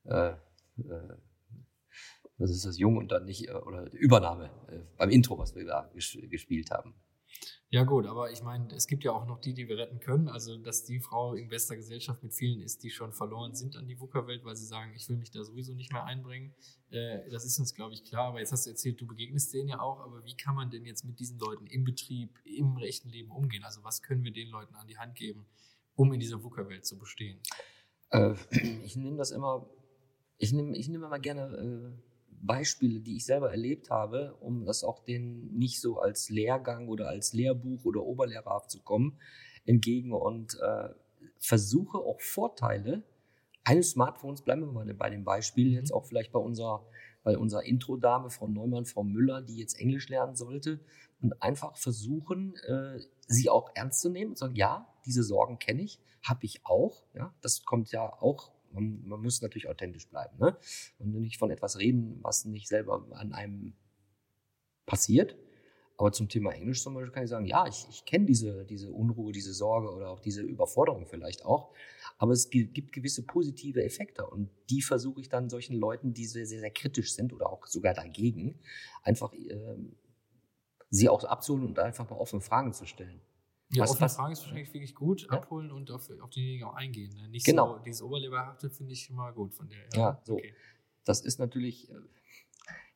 äh, 0.05 0.31
äh, 0.31 0.37
was 2.39 2.51
ist 2.51 2.65
das, 2.65 2.79
Jung 2.79 2.97
und 2.97 3.13
dann 3.13 3.25
nicht, 3.25 3.49
äh, 3.49 3.53
oder 3.53 3.93
Übernahme, 3.93 4.51
äh, 4.69 4.79
beim 4.97 5.11
Intro, 5.11 5.39
was 5.39 5.55
wir 5.55 5.65
da 5.65 5.91
ges 5.93 6.17
gespielt 6.29 6.71
haben. 6.71 6.95
Ja 7.73 7.85
gut, 7.85 8.07
aber 8.07 8.33
ich 8.33 8.43
meine, 8.43 8.75
es 8.75 8.89
gibt 8.89 9.05
ja 9.05 9.13
auch 9.13 9.27
noch 9.27 9.41
die, 9.41 9.55
die 9.55 9.69
wir 9.69 9.79
retten 9.79 10.01
können. 10.01 10.29
Also, 10.29 10.57
dass 10.57 10.85
die 10.85 10.99
Frau 10.99 11.35
in 11.35 11.49
bester 11.49 11.77
Gesellschaft 11.77 12.21
mit 12.23 12.35
vielen 12.35 12.61
ist, 12.63 12.83
die 12.83 12.91
schon 12.91 13.13
verloren 13.13 13.55
sind 13.55 13.77
an 13.77 13.87
die 13.87 14.01
VUCA-Welt, 14.01 14.45
weil 14.45 14.57
sie 14.57 14.67
sagen, 14.67 14.93
ich 14.97 15.09
will 15.09 15.17
mich 15.17 15.31
da 15.31 15.45
sowieso 15.45 15.73
nicht 15.75 15.93
mehr 15.93 16.05
einbringen. 16.05 16.53
Äh, 16.91 17.31
das 17.31 17.45
ist 17.45 17.61
uns, 17.61 17.73
glaube 17.73 17.95
ich, 17.95 18.03
klar. 18.03 18.29
Aber 18.29 18.41
jetzt 18.41 18.51
hast 18.51 18.67
du 18.67 18.71
erzählt, 18.71 19.01
du 19.01 19.07
begegnest 19.07 19.55
denen 19.55 19.69
ja 19.69 19.81
auch. 19.81 20.01
Aber 20.01 20.25
wie 20.25 20.37
kann 20.37 20.57
man 20.57 20.71
denn 20.71 20.85
jetzt 20.85 21.05
mit 21.05 21.21
diesen 21.21 21.39
Leuten 21.39 21.69
im 21.69 21.85
Betrieb, 21.85 22.41
im 22.45 22.77
rechten 22.77 23.09
Leben 23.09 23.31
umgehen? 23.31 23.63
Also, 23.63 23.85
was 23.85 24.03
können 24.03 24.25
wir 24.25 24.33
den 24.33 24.49
Leuten 24.49 24.75
an 24.75 24.89
die 24.89 24.99
Hand 24.99 25.15
geben, 25.15 25.47
um 25.95 26.13
in 26.13 26.19
dieser 26.19 26.43
VUCA-Welt 26.43 26.85
zu 26.85 26.99
bestehen? 26.99 27.41
Äh, 28.11 28.35
ich 28.85 28.97
nehme 28.97 29.17
das 29.17 29.31
immer, 29.31 29.71
ich 30.39 30.53
nehme 30.53 30.77
ich 30.77 30.89
nehme 30.89 31.07
immer 31.07 31.21
gerne 31.21 31.95
äh, 31.97 32.10
Beispiele, 32.41 33.01
die 33.01 33.17
ich 33.17 33.27
selber 33.27 33.51
erlebt 33.51 33.91
habe, 33.91 34.37
um 34.41 34.65
das 34.65 34.85
auch 34.85 35.05
denen 35.05 35.57
nicht 35.57 35.81
so 35.81 35.99
als 35.99 36.31
Lehrgang 36.31 36.89
oder 36.89 37.09
als 37.09 37.33
Lehrbuch 37.33 37.85
oder 37.85 38.03
Oberlehrerhaft 38.03 38.71
zu 38.71 38.81
kommen, 38.83 39.19
entgegen 39.67 40.13
und 40.13 40.59
äh, 40.61 40.89
versuche 41.39 41.99
auch 41.99 42.21
Vorteile 42.21 43.03
eines 43.65 43.91
Smartphones, 43.91 44.43
bleiben 44.43 44.63
wir 44.63 44.73
mal 44.73 44.95
bei 44.95 45.11
dem 45.11 45.25
Beispiel, 45.25 45.69
Mhm. 45.69 45.75
jetzt 45.75 45.93
auch 45.93 46.07
vielleicht 46.07 46.33
bei 46.33 46.39
unserer, 46.39 46.87
bei 47.23 47.37
unserer 47.37 47.65
Intro-Dame, 47.65 48.31
Frau 48.31 48.49
Neumann, 48.49 48.87
Frau 48.87 49.05
Müller, 49.05 49.43
die 49.43 49.57
jetzt 49.57 49.79
Englisch 49.79 50.09
lernen 50.09 50.35
sollte, 50.35 50.81
und 51.21 51.43
einfach 51.43 51.77
versuchen, 51.77 52.55
äh, 52.67 52.99
sie 53.27 53.51
auch 53.51 53.71
ernst 53.75 54.01
zu 54.01 54.09
nehmen 54.09 54.31
und 54.31 54.39
sagen, 54.39 54.57
ja, 54.57 54.89
diese 55.05 55.23
Sorgen 55.23 55.59
kenne 55.59 55.83
ich, 55.83 56.01
habe 56.23 56.45
ich 56.45 56.65
auch, 56.65 57.03
ja, 57.15 57.35
das 57.43 57.65
kommt 57.65 57.93
ja 57.93 58.11
auch, 58.21 58.51
man, 58.73 59.03
man 59.07 59.23
muss 59.23 59.43
natürlich 59.43 59.69
authentisch 59.69 60.09
bleiben, 60.09 60.39
ne? 60.39 60.57
Und 60.99 61.13
nicht 61.21 61.39
von 61.39 61.51
etwas 61.51 61.79
reden, 61.79 62.19
was 62.23 62.45
nicht 62.45 62.69
selber 62.69 63.07
an 63.13 63.33
einem 63.33 63.75
passiert. 64.87 65.37
Aber 65.97 66.13
zum 66.13 66.31
Thema 66.31 66.53
Englisch 66.53 66.83
zum 66.83 66.95
Beispiel 66.95 67.13
kann 67.13 67.25
ich 67.25 67.31
sagen, 67.31 67.45
ja, 67.45 67.67
ich, 67.67 67.87
ich 67.91 68.07
kenne 68.07 68.25
diese, 68.25 68.65
diese 68.65 68.91
Unruhe, 68.91 69.33
diese 69.33 69.53
Sorge 69.53 69.91
oder 69.93 70.09
auch 70.11 70.21
diese 70.21 70.41
Überforderung 70.41 71.07
vielleicht 71.07 71.45
auch. 71.45 71.75
Aber 72.17 72.33
es 72.33 72.49
gi- 72.49 72.69
gibt 72.69 72.93
gewisse 72.93 73.27
positive 73.27 73.85
Effekte 73.85 74.27
und 74.27 74.49
die 74.71 74.81
versuche 74.81 75.21
ich 75.21 75.29
dann 75.29 75.51
solchen 75.51 75.77
Leuten, 75.77 76.15
die 76.15 76.25
sehr, 76.25 76.47
sehr, 76.47 76.61
sehr 76.61 76.71
kritisch 76.71 77.13
sind 77.13 77.35
oder 77.35 77.51
auch 77.53 77.67
sogar 77.67 77.93
dagegen, 77.93 78.59
einfach 79.03 79.33
ähm, 79.35 79.97
sie 80.91 81.09
auch 81.09 81.25
abzuholen 81.25 81.67
und 81.67 81.79
einfach 81.79 82.09
mal 82.11 82.17
offene 82.17 82.43
Fragen 82.43 82.73
zu 82.73 82.87
stellen. 82.87 83.21
Ja, 83.73 83.83
Was- 83.85 83.91
offene 83.91 84.05
was- 84.07 84.17
Frage 84.17 84.33
ist 84.33 84.41
wahrscheinlich 84.41 84.73
wirklich 84.75 84.95
gut, 84.95 85.23
Ja. 85.23 85.29
abholen 85.31 85.71
und 85.71 85.91
auf, 85.91 86.11
auf 86.21 86.31
diejenigen 86.31 86.65
auch 86.65 86.75
eingehen. 86.75 87.15
Ne? 87.15 87.29
Nicht 87.29 87.47
Genau. 87.47 87.77
so, 87.79 87.85
dieses 87.85 88.03
Oberleberhafte 88.03 88.69
finde 88.71 88.93
ich 88.93 89.05
schon 89.05 89.17
mal 89.17 89.31
gut 89.33 89.55
von 89.55 89.69
der. 89.69 89.89
Ja, 89.95 90.21
so. 90.25 90.35
Okay. 90.35 90.55
Das 91.05 91.21
ist 91.21 91.39
natürlich, 91.39 91.89
äh, 91.91 91.95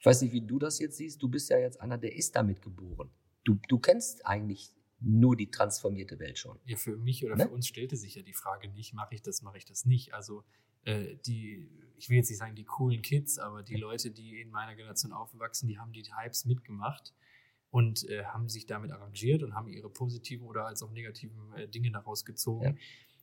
ich 0.01 0.07
weiß 0.07 0.23
nicht, 0.23 0.33
wie 0.33 0.41
du 0.41 0.59
das 0.59 0.79
jetzt 0.81 0.97
siehst, 0.97 1.23
du 1.23 1.29
bist 1.29 1.49
ja 1.49 1.59
jetzt 1.59 1.81
einer, 1.81 1.97
der 1.97 2.15
ist 2.17 2.35
damit 2.37 2.61
geboren. 2.61 3.11
Du, 3.45 3.59
du 3.69 3.79
kennst 3.79 4.27
eigentlich 4.27 4.73
nur 5.01 5.37
die 5.37 5.51
transformierte 5.51 6.19
Welt 6.19 6.39
schon. 6.39 6.59
Ja, 6.65 6.77
für 6.77 6.97
mich 6.97 7.25
oder 7.25 7.37
Ne? 7.37 7.45
für 7.45 7.51
uns 7.51 7.67
stellte 7.69 7.97
sich 7.97 8.15
ja 8.15 8.23
die 8.23 8.33
Frage 8.33 8.69
nicht, 8.69 8.95
mache 8.95 9.15
ich 9.15 9.23
das, 9.23 9.43
mache 9.43 9.59
ich 9.59 9.65
das 9.65 9.85
nicht. 9.85 10.13
Also 10.15 10.45
äh, 10.85 11.17
die, 11.27 11.71
ich 11.97 12.09
will 12.11 12.17
jetzt 12.17 12.29
nicht 12.31 12.39
sagen 12.39 12.55
die 12.57 12.65
coolen 12.65 13.01
Kids, 13.03 13.39
aber 13.39 13.63
die 13.63 13.77
Leute, 13.77 14.11
die 14.11 14.41
in 14.41 14.51
meiner 14.51 14.75
Generation 14.75 15.13
aufwachsen, 15.13 15.69
die 15.69 15.79
haben 15.79 15.93
die 15.93 16.03
Hypes 16.03 16.45
mitgemacht 16.47 17.15
und 17.75 18.09
äh, 18.09 18.23
haben 18.27 18.49
sich 18.49 18.67
damit 18.67 18.93
arrangiert 18.93 19.43
und 19.43 19.57
haben 19.57 19.67
ihre 19.67 19.91
positiven 19.91 20.47
oder 20.47 20.65
als 20.65 20.81
auch 20.85 20.93
negativen 20.93 21.53
äh, 21.55 21.67
Dinge 21.67 21.91
daraus 21.91 22.25
gezogen. 22.25 22.79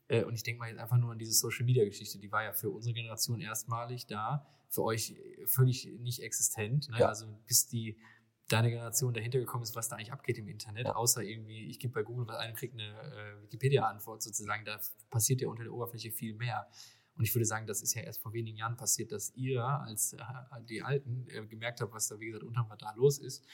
Äh, 0.09 0.25
und 0.25 0.33
ich 0.33 0.43
denke 0.43 0.59
mal 0.59 0.67
jetzt 0.67 0.77
einfach 0.77 0.97
nur 0.97 1.13
an 1.13 1.17
diese 1.17 1.31
Social-Media-Geschichte, 1.31 2.19
die 2.19 2.29
war 2.33 2.43
ja 2.43 2.51
für 2.51 2.69
unsere 2.69 2.93
Generation 2.93 3.39
erstmalig 3.39 4.07
da, 4.07 4.45
für 4.67 4.83
euch 4.83 5.15
völlig 5.45 5.85
nicht 5.99 6.21
existent. 6.21 6.89
Ne? 6.89 6.99
Ja. 6.99 7.07
Also 7.07 7.27
bis 7.47 7.67
die 7.67 7.97
deine 8.49 8.69
Generation 8.69 9.13
dahinter 9.13 9.39
gekommen 9.39 9.63
ist, 9.63 9.73
was 9.73 9.87
da 9.87 9.95
eigentlich 9.95 10.11
abgeht 10.11 10.37
im 10.37 10.49
Internet, 10.49 10.87
Ja. 10.87 10.95
außer 10.95 11.23
irgendwie, 11.23 11.67
ich 11.69 11.79
gebe 11.79 11.93
bei 11.93 12.03
Google 12.03 12.27
was 12.27 12.35
ein 12.35 12.49
und 12.49 12.57
kriege 12.57 12.73
eine 12.73 12.91
äh, 12.91 13.43
Wikipedia-Antwort 13.43 14.21
sozusagen, 14.21 14.65
da 14.65 14.81
passiert 15.09 15.39
ja 15.39 15.47
unter 15.47 15.63
der 15.63 15.71
Oberfläche 15.71 16.11
viel 16.11 16.33
mehr. 16.35 16.67
Und 17.15 17.23
ich 17.23 17.33
würde 17.33 17.45
sagen, 17.45 17.67
das 17.67 17.81
ist 17.81 17.93
ja 17.93 18.01
erst 18.01 18.21
vor 18.21 18.33
wenigen 18.33 18.57
Jahren 18.57 18.75
passiert, 18.75 19.13
dass 19.13 19.33
ihr 19.33 19.63
als 19.63 20.11
äh, 20.11 20.19
die 20.67 20.81
Alten 20.81 21.25
äh, 21.29 21.45
gemerkt 21.47 21.79
habt, 21.79 21.93
was 21.93 22.09
da, 22.09 22.19
wie 22.19 22.25
gesagt, 22.25 22.43
unterm 22.43 22.67
Radar 22.67 22.97
los 22.97 23.17
ist. 23.17 23.45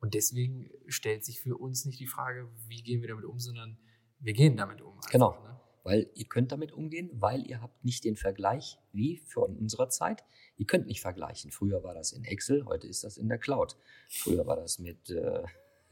Und 0.00 0.14
deswegen 0.14 0.70
stellt 0.86 1.24
sich 1.24 1.40
für 1.40 1.56
uns 1.56 1.84
nicht 1.84 2.00
die 2.00 2.06
Frage, 2.06 2.48
wie 2.66 2.82
gehen 2.82 3.00
wir 3.02 3.08
damit 3.08 3.24
um, 3.24 3.38
sondern 3.38 3.78
wir 4.18 4.32
gehen 4.32 4.56
damit 4.56 4.80
um. 4.82 4.96
einfach, 4.96 5.10
Genau. 5.10 5.32
Ne? 5.42 5.60
weil 5.82 6.10
ihr 6.14 6.26
könnt 6.26 6.52
damit 6.52 6.72
umgehen, 6.72 7.08
weil 7.14 7.46
ihr 7.46 7.62
habt 7.62 7.82
nicht 7.86 8.04
den 8.04 8.14
Vergleich 8.14 8.78
wie 8.92 9.16
von 9.16 9.56
unserer 9.56 9.88
Zeit. 9.88 10.22
Ihr 10.58 10.66
könnt 10.66 10.86
nicht 10.86 11.00
vergleichen. 11.00 11.50
Früher 11.50 11.82
war 11.82 11.94
das 11.94 12.12
in 12.12 12.22
Excel, 12.24 12.66
heute 12.66 12.86
ist 12.86 13.02
das 13.02 13.16
in 13.16 13.28
der 13.30 13.38
Cloud. 13.38 13.76
Früher 14.10 14.46
war 14.46 14.56
das 14.56 14.78
mit 14.78 15.08
äh, 15.08 15.42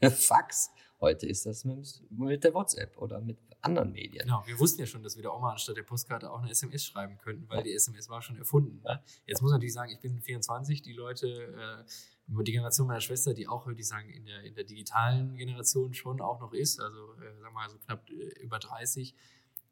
Fax, 0.11 0.69
heute 1.01 1.25
ist 1.25 1.47
das 1.47 1.65
mit, 1.65 2.03
mit 2.11 2.43
der 2.43 2.53
WhatsApp 2.53 2.95
oder 2.99 3.19
mit 3.19 3.39
anderen 3.61 3.91
Medien. 3.91 4.25
Genau, 4.25 4.43
wir 4.45 4.59
wussten 4.59 4.79
ja 4.81 4.85
schon, 4.85 5.01
dass 5.01 5.15
wir 5.15 5.23
der 5.23 5.33
Oma 5.35 5.53
anstatt 5.53 5.75
der 5.75 5.83
Postkarte 5.83 6.31
auch 6.31 6.39
eine 6.41 6.51
SMS 6.51 6.85
schreiben 6.85 7.17
könnten, 7.17 7.49
weil 7.49 7.57
Ja. 7.57 7.63
die 7.63 7.73
SMS 7.73 8.07
war 8.09 8.21
schon 8.21 8.37
erfunden. 8.37 8.81
Ne? 8.83 9.03
Jetzt 9.25 9.41
muss 9.41 9.49
man 9.49 9.57
natürlich 9.57 9.73
sagen, 9.73 9.91
ich 9.91 9.99
bin 9.99 10.21
24, 10.21 10.83
die 10.83 10.93
Leute, 10.93 11.27
äh, 11.27 11.83
die 12.29 12.51
Generation 12.51 12.87
meiner 12.87 13.01
Schwester, 13.01 13.33
die 13.33 13.47
auch, 13.47 13.65
würde 13.65 13.79
ich 13.79 13.87
sagen, 13.87 14.09
in 14.09 14.25
der, 14.25 14.43
in 14.43 14.53
der 14.53 14.63
digitalen 14.63 15.35
Generation 15.35 15.93
schon 15.93 16.21
auch 16.21 16.39
noch 16.39 16.53
ist, 16.53 16.79
also 16.79 17.13
äh, 17.15 17.33
sagen 17.33 17.41
wir 17.41 17.51
mal 17.51 17.69
so 17.69 17.77
knapp 17.79 18.09
äh, 18.09 18.41
über 18.41 18.59
30, 18.59 19.15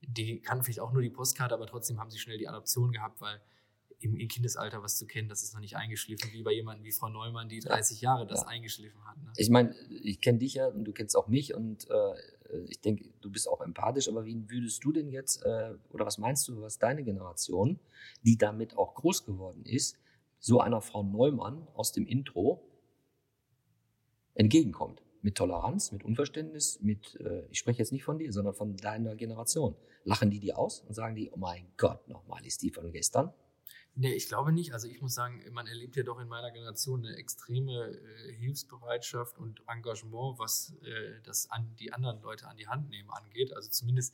die 0.02 0.40
kann 0.42 0.64
vielleicht 0.64 0.80
auch 0.80 0.92
nur 0.92 1.02
die 1.02 1.10
Postkarte, 1.10 1.54
aber 1.54 1.68
trotzdem 1.68 2.00
haben 2.00 2.10
sie 2.10 2.20
schnell 2.20 2.38
die 2.38 2.48
Adoption 2.48 2.92
gehabt, 2.92 3.22
weil 3.22 3.42
im, 4.00 4.16
im 4.16 4.28
Kindesalter 4.28 4.84
was 4.84 4.98
zu 4.98 5.08
kennen, 5.08 5.28
das 5.28 5.42
ist 5.44 5.54
noch 5.54 5.60
nicht 5.62 5.76
eingeschliffen, 5.76 6.32
wie 6.32 6.44
bei 6.44 6.52
jemandem 6.54 6.86
wie 6.86 6.92
Frau 6.92 7.10
Neumann, 7.10 7.50
die 7.50 7.60
30 7.60 8.02
Jahre 8.02 8.28
das 8.28 8.42
Ja. 8.42 8.48
eingeschliffen 8.48 9.04
hat. 9.08 9.18
Ne? 9.18 9.32
Ich 9.38 9.50
meine, 9.50 9.74
ich 9.90 10.22
kenne 10.22 10.38
dich 10.40 10.54
ja 10.56 10.68
und 10.68 10.84
du 10.86 10.94
kennst 10.94 11.16
auch 11.16 11.28
mich 11.28 11.56
und 11.56 11.90
äh, 11.90 12.64
ich 12.68 12.80
denke, 12.82 13.06
du 13.22 13.32
bist 13.32 13.48
auch 13.50 13.62
empathisch, 13.62 14.08
aber 14.08 14.26
wie 14.26 14.50
würdest 14.50 14.84
du 14.84 14.92
denn 14.92 15.10
jetzt, 15.10 15.44
äh, 15.44 15.74
oder 15.90 16.06
was 16.06 16.18
meinst 16.18 16.48
du, 16.48 16.62
was 16.62 16.78
deine 16.78 17.04
Generation, 17.04 17.80
die 18.24 18.38
damit 18.38 18.78
auch 18.78 18.94
groß 18.94 19.26
geworden 19.26 19.66
ist, 19.66 19.98
so 20.40 20.60
einer 20.60 20.82
Frau 20.82 21.04
Neumann 21.04 21.68
aus 21.74 21.92
dem 21.92 22.06
Intro 22.06 22.64
entgegenkommt? 24.34 25.04
Mit 25.22 25.36
Toleranz, 25.36 25.92
mit 25.92 26.04
Unverständnis, 26.04 26.80
mit, 26.82 27.16
äh, 27.20 27.46
ich 27.50 27.60
spreche 27.60 27.80
jetzt 27.80 27.92
nicht 27.92 28.04
von 28.04 28.20
dir, 28.20 28.32
sondern 28.32 28.54
von 28.54 28.78
deiner 28.78 29.16
Generation. 29.16 29.76
Lachen 30.04 30.30
die 30.30 30.40
die 30.40 30.54
aus 30.54 30.82
und 30.82 30.94
sagen 30.94 31.16
die, 31.16 31.32
oh 31.32 31.38
mein 31.38 31.68
Gott, 31.76 32.08
nochmal 32.08 32.46
ist 32.46 32.62
die 32.62 32.70
von 32.70 32.92
gestern? 32.92 33.34
Nee, 34.00 34.14
ich 34.14 34.28
glaube 34.28 34.52
nicht. 34.52 34.74
Also 34.74 34.88
ich 34.88 35.02
muss 35.02 35.16
sagen, 35.16 35.44
man 35.52 35.66
erlebt 35.66 35.96
ja 35.96 36.04
doch 36.04 36.20
in 36.20 36.28
meiner 36.28 36.52
Generation 36.52 37.04
eine 37.04 37.16
extreme 37.16 37.98
äh, 37.98 38.34
Hilfsbereitschaft 38.34 39.40
und 39.40 39.64
Engagement, 39.68 40.38
was 40.38 40.76
äh, 40.84 41.20
das 41.24 41.50
an 41.50 41.76
die 41.80 41.92
anderen 41.92 42.22
Leute 42.22 42.48
an 42.48 42.58
die 42.58 42.68
Hand 42.68 42.90
nehmen 42.90 43.10
angeht. 43.10 43.54
Also 43.56 43.72
zumindest 43.72 44.14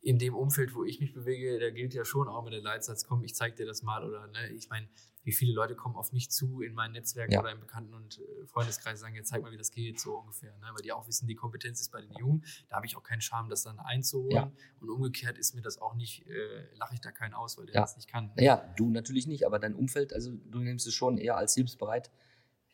in 0.00 0.18
dem 0.18 0.34
Umfeld, 0.34 0.74
wo 0.74 0.84
ich 0.84 1.00
mich 1.00 1.12
bewege, 1.12 1.58
da 1.58 1.70
gilt 1.70 1.92
ja 1.92 2.04
schon 2.04 2.28
auch 2.28 2.44
mit 2.44 2.52
der 2.52 2.62
Leitsatz, 2.62 3.04
komm, 3.04 3.24
ich 3.24 3.34
zeig 3.34 3.56
dir 3.56 3.66
das 3.66 3.82
mal 3.82 4.04
oder 4.04 4.28
ne, 4.28 4.48
ich 4.52 4.68
meine, 4.70 4.88
wie 5.24 5.32
viele 5.32 5.52
Leute 5.52 5.74
kommen 5.74 5.96
auf 5.96 6.12
mich 6.12 6.30
zu 6.30 6.62
in 6.62 6.72
meinen 6.72 6.92
Netzwerken 6.92 7.32
Ja. 7.32 7.40
oder 7.40 7.50
im 7.52 7.60
Bekannten- 7.60 7.92
und 7.92 8.18
äh, 8.18 8.46
Freundeskreis 8.46 9.00
sagen, 9.00 9.14
jetzt 9.16 9.28
zeig 9.28 9.42
mal, 9.42 9.50
wie 9.52 9.56
das 9.58 9.72
geht, 9.72 10.00
so 10.00 10.16
ungefähr. 10.16 10.56
Ne? 10.58 10.66
Weil 10.72 10.82
die 10.82 10.92
auch 10.92 11.06
wissen, 11.06 11.26
die 11.26 11.34
Kompetenz 11.34 11.80
ist 11.80 11.90
bei 11.90 12.00
den 12.00 12.12
Jungen. 12.12 12.44
Da 12.68 12.76
habe 12.76 12.86
ich 12.86 12.96
auch 12.96 13.02
keinen 13.02 13.20
Charme, 13.20 13.50
das 13.50 13.64
dann 13.64 13.78
einzuholen. 13.80 14.30
Ja. 14.30 14.52
Und 14.80 14.88
umgekehrt 14.88 15.36
ist 15.36 15.54
mir 15.54 15.60
das 15.60 15.78
auch 15.82 15.94
nicht, 15.96 16.26
äh, 16.28 16.64
lache 16.76 16.94
ich 16.94 17.00
da 17.00 17.10
keinen 17.10 17.34
aus, 17.34 17.58
weil 17.58 17.66
der 17.66 17.74
Ja. 17.74 17.80
das 17.82 17.96
nicht 17.96 18.08
kann. 18.08 18.30
Naja, 18.36 18.72
du 18.76 18.88
natürlich 18.88 19.26
nicht, 19.26 19.44
aber 19.44 19.58
dein 19.58 19.74
Umfeld, 19.74 20.14
also 20.14 20.30
du 20.32 20.60
nimmst 20.60 20.86
es 20.86 20.94
schon 20.94 21.18
eher 21.18 21.36
als 21.36 21.54
hilfsbereit, 21.54 22.10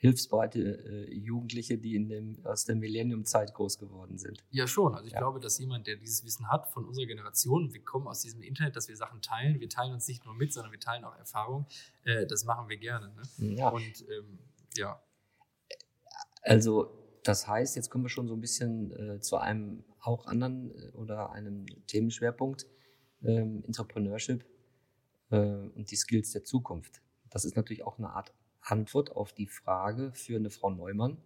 hilfsbereite 0.04 0.61
äh, 1.08 1.14
Jugendliche, 1.14 1.78
die 1.78 1.94
in 1.96 2.11
dem, 2.11 2.44
aus 2.44 2.66
der 2.66 2.76
Millennium-Zeit 2.76 3.54
groß 3.54 3.78
geworden 3.78 4.18
sind. 4.18 4.44
Ja, 4.50 4.66
schon. 4.66 4.94
Also 4.94 5.06
ich 5.06 5.14
Ja. 5.14 5.20
glaube, 5.20 5.40
dass 5.40 5.58
jemand, 5.58 5.87
der 5.87 5.96
dieses 5.96 6.25
Wissen 6.26 6.49
hat 6.50 6.68
von 6.68 6.84
unserer 6.84 7.06
Generation, 7.06 7.73
wir 7.73 7.82
kommen 7.82 8.06
aus 8.06 8.20
diesem 8.20 8.42
Internet, 8.42 8.76
dass 8.76 8.87
wir 8.88 8.96
Sachen 8.99 9.23
teilen. 9.23 9.61
Wir 9.61 9.68
teilen 9.70 9.94
uns 9.94 10.06
nicht 10.06 10.26
nur 10.26 10.34
mit, 10.34 10.52
sondern 10.52 10.73
wir 10.73 10.78
teilen 10.78 11.04
auch 11.04 11.16
Erfahrung. 11.16 11.64
Äh, 12.04 12.26
das 12.26 12.44
machen 12.44 12.68
wir 12.68 12.76
gerne. 12.76 13.14
Ne? 13.38 13.56
Ja, 13.56 13.70
Und 13.70 13.82
ähm, 13.82 14.38
ja, 14.76 15.00
also 16.42 16.90
das 17.23 17.49
heißt, 17.49 17.75
jetzt 17.76 17.88
kommen 17.88 18.04
wir 18.04 18.11
schon 18.11 18.28
so 18.28 18.34
ein 18.34 18.40
bisschen 18.42 18.92
äh, 18.92 19.20
zu 19.20 19.38
einem 19.38 19.84
auch 20.00 20.26
anderen 20.26 20.70
äh, 20.76 20.90
oder 20.90 21.32
einem 21.32 21.64
Themenschwerpunkt, 21.87 22.66
ähm, 23.23 23.64
Entrepreneurship 23.66 24.44
äh, 25.30 25.37
und 25.38 25.90
die 25.90 25.96
Skills 25.96 26.32
der 26.32 26.44
Zukunft. 26.44 27.00
Das 27.30 27.46
ist 27.46 27.56
natürlich 27.56 27.84
auch 27.84 27.96
eine 27.96 28.11
Art 28.11 28.34
Antwort 28.64 29.12
auf 29.12 29.33
die 29.33 29.47
Frage 29.47 30.12
für 30.14 30.37
eine 30.37 30.50
Frau 30.50 30.71
Neumann. 30.71 31.18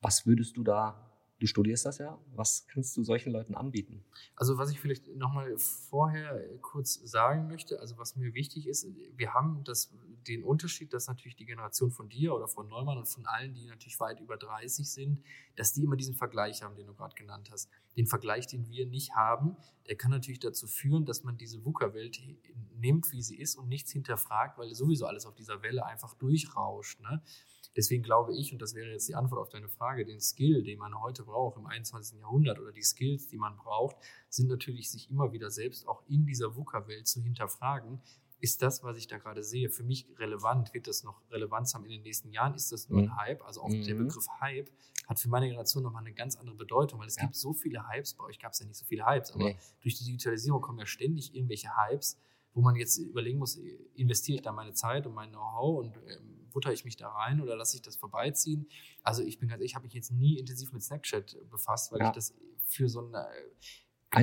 Was 0.00 0.26
würdest 0.26 0.56
du 0.56 0.64
da, 0.64 1.09
du 1.40 1.46
studierst 1.46 1.86
das 1.86 1.98
ja, 1.98 2.18
was 2.34 2.66
kannst 2.68 2.96
du 2.96 3.02
solchen 3.02 3.32
Leuten 3.32 3.54
anbieten? 3.54 4.04
Also 4.36 4.58
was 4.58 4.70
ich 4.70 4.78
vielleicht 4.78 5.08
nochmal 5.16 5.56
vorher 5.56 6.38
kurz 6.60 6.94
sagen 6.94 7.48
möchte, 7.48 7.80
also 7.80 7.96
was 7.98 8.14
mir 8.14 8.34
wichtig 8.34 8.68
ist, 8.68 8.86
wir 9.16 9.32
haben 9.32 9.64
das, 9.64 9.90
den 10.28 10.44
Unterschied, 10.44 10.92
dass 10.92 11.08
natürlich 11.08 11.36
die 11.36 11.46
Generation 11.46 11.90
von 11.90 12.08
dir 12.10 12.34
oder 12.34 12.46
von 12.46 12.68
Neumann 12.68 12.98
und 12.98 13.06
von 13.06 13.26
allen, 13.26 13.54
die 13.54 13.66
natürlich 13.66 13.98
weit 14.00 14.20
über 14.20 14.36
30 14.36 14.88
sind, 14.88 15.24
dass 15.56 15.72
die 15.72 15.82
immer 15.82 15.96
diesen 15.96 16.14
Vergleich 16.14 16.62
haben, 16.62 16.76
den 16.76 16.86
du 16.86 16.94
gerade 16.94 17.14
genannt 17.14 17.48
hast. 17.50 17.70
Den 17.96 18.06
Vergleich, 18.06 18.46
den 18.46 18.68
wir 18.68 18.86
nicht 18.86 19.14
haben, 19.14 19.56
der 19.88 19.96
kann 19.96 20.10
natürlich 20.10 20.40
dazu 20.40 20.66
führen, 20.66 21.06
dass 21.06 21.24
man 21.24 21.38
diese 21.38 21.64
VUCA-Welt 21.64 22.20
nimmt, 22.76 23.10
wie 23.12 23.22
sie 23.22 23.38
ist 23.38 23.56
und 23.56 23.68
nichts 23.68 23.92
hinterfragt, 23.92 24.58
weil 24.58 24.74
sowieso 24.74 25.06
alles 25.06 25.24
auf 25.24 25.34
dieser 25.34 25.62
Welle 25.62 25.86
einfach 25.86 26.14
durchrauscht. 26.14 27.00
Ne? 27.00 27.22
Deswegen 27.76 28.02
glaube 28.02 28.34
ich, 28.34 28.52
und 28.52 28.60
das 28.60 28.74
wäre 28.74 28.90
jetzt 28.90 29.08
die 29.08 29.14
Antwort 29.14 29.40
auf 29.40 29.48
deine 29.48 29.68
Frage, 29.68 30.04
den 30.04 30.20
Skill, 30.20 30.62
den 30.62 30.78
man 30.78 31.00
heute 31.00 31.26
braucht 31.30 31.56
im 31.56 31.66
21. 31.66 32.18
Jahrhundert 32.18 32.58
oder 32.58 32.72
die 32.72 32.82
Skills, 32.82 33.28
die 33.28 33.38
man 33.38 33.56
braucht, 33.56 33.96
sind 34.28 34.48
natürlich, 34.48 34.90
sich 34.90 35.10
immer 35.10 35.32
wieder 35.32 35.50
selbst 35.50 35.86
auch 35.88 36.02
in 36.08 36.26
dieser 36.26 36.54
VUCA-Welt 36.56 37.06
zu 37.06 37.22
hinterfragen. 37.22 38.00
Ist 38.42 38.62
das, 38.62 38.82
was 38.82 38.96
ich 38.96 39.06
da 39.06 39.18
gerade 39.18 39.42
sehe, 39.42 39.68
für 39.68 39.82
mich 39.82 40.06
relevant? 40.18 40.72
Wird 40.72 40.86
das 40.86 41.02
noch 41.04 41.20
Relevanz 41.30 41.74
haben 41.74 41.84
in 41.84 41.90
den 41.90 42.02
nächsten 42.02 42.30
Jahren? 42.30 42.54
Ist 42.54 42.72
das 42.72 42.88
nur 42.88 43.00
ein 43.00 43.04
Mhm. 43.06 43.16
Hype? 43.16 43.42
Also 43.44 43.60
auch 43.62 43.68
der 43.68 43.94
Mhm. 43.94 44.06
Begriff 44.06 44.26
Hype 44.40 44.70
hat 45.08 45.18
für 45.20 45.28
meine 45.28 45.46
Generation 45.46 45.82
nochmal 45.82 46.02
eine 46.04 46.14
ganz 46.14 46.36
andere 46.36 46.56
Bedeutung, 46.56 47.00
weil 47.00 47.08
es 47.08 47.16
Ja. 47.16 47.24
gibt 47.24 47.36
so 47.36 47.52
viele 47.52 47.86
Hypes. 47.88 48.14
Bei 48.14 48.24
euch 48.24 48.38
gab 48.38 48.52
es 48.52 48.60
ja 48.60 48.66
nicht 48.66 48.78
so 48.78 48.84
viele 48.86 49.04
Hypes, 49.06 49.32
aber 49.32 49.44
Nee. 49.44 49.56
durch 49.82 49.96
die 49.96 50.04
Digitalisierung 50.04 50.60
kommen 50.62 50.78
ja 50.78 50.86
ständig 50.86 51.34
irgendwelche 51.34 51.68
Hypes, 51.76 52.18
wo 52.54 52.62
man 52.62 52.76
jetzt 52.76 52.96
überlegen 52.98 53.38
muss, 53.38 53.56
investiere 53.94 54.36
ich 54.36 54.42
da 54.42 54.52
meine 54.52 54.72
Zeit 54.72 55.06
und 55.06 55.12
mein 55.14 55.30
Know-how 55.30 55.80
und 55.84 55.96
ähm, 56.08 56.39
butter 56.52 56.72
ich 56.72 56.84
mich 56.84 56.96
da 56.96 57.08
rein 57.08 57.40
oder 57.40 57.56
lasse 57.56 57.76
ich 57.76 57.82
das 57.82 57.96
vorbeiziehen? 57.96 58.68
Also 59.02 59.22
ich 59.22 59.38
bin 59.38 59.48
ganz 59.48 59.60
ehrlich, 59.60 59.72
ich 59.72 59.74
habe 59.76 59.84
mich 59.84 59.94
jetzt 59.94 60.10
nie 60.12 60.38
intensiv 60.38 60.72
mit 60.72 60.82
Snapchat 60.82 61.36
befasst, 61.50 61.92
weil 61.92 62.00
Ja. 62.00 62.08
ich 62.08 62.14
das 62.14 62.34
für 62.66 62.88
so 62.88 63.00
ein 63.02 63.14
äh, 63.14 63.24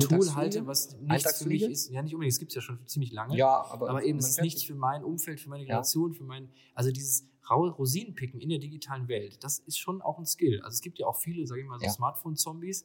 Eintagsfliege? 0.18 0.34
halte, 0.36 0.66
was 0.66 0.96
nichts 1.00 1.38
für 1.42 1.48
mich 1.48 1.62
ist. 1.62 1.88
Ja, 1.90 2.02
nicht 2.02 2.14
unbedingt, 2.14 2.32
es 2.34 2.38
gibt 2.38 2.50
es 2.52 2.56
ja 2.56 2.60
schon 2.60 2.86
ziemlich 2.86 3.10
lange. 3.12 3.36
Ja, 3.36 3.64
aber, 3.64 3.88
Aber 3.88 4.04
eben, 4.04 4.18
es 4.18 4.28
ist 4.28 4.40
nichts 4.42 4.62
für 4.62 4.74
mein 4.74 5.02
Umfeld, 5.02 5.40
für 5.40 5.48
meine 5.48 5.62
Ja. 5.62 5.68
Generation, 5.68 6.12
für 6.12 6.24
mein, 6.24 6.50
also 6.74 6.90
dieses 6.90 7.26
Rosinenpicken 7.50 8.40
in 8.40 8.50
der 8.50 8.58
digitalen 8.58 9.08
Welt, 9.08 9.42
das 9.42 9.58
ist 9.60 9.78
schon 9.78 10.02
auch 10.02 10.18
ein 10.18 10.26
Skill. 10.26 10.60
Also 10.62 10.74
es 10.74 10.80
gibt 10.82 10.98
ja 10.98 11.06
auch 11.06 11.16
viele, 11.16 11.46
sage 11.46 11.62
ich 11.62 11.66
mal, 11.66 11.78
so 11.78 11.86
Ja. 11.86 11.92
Smartphone-Zombies, 11.92 12.84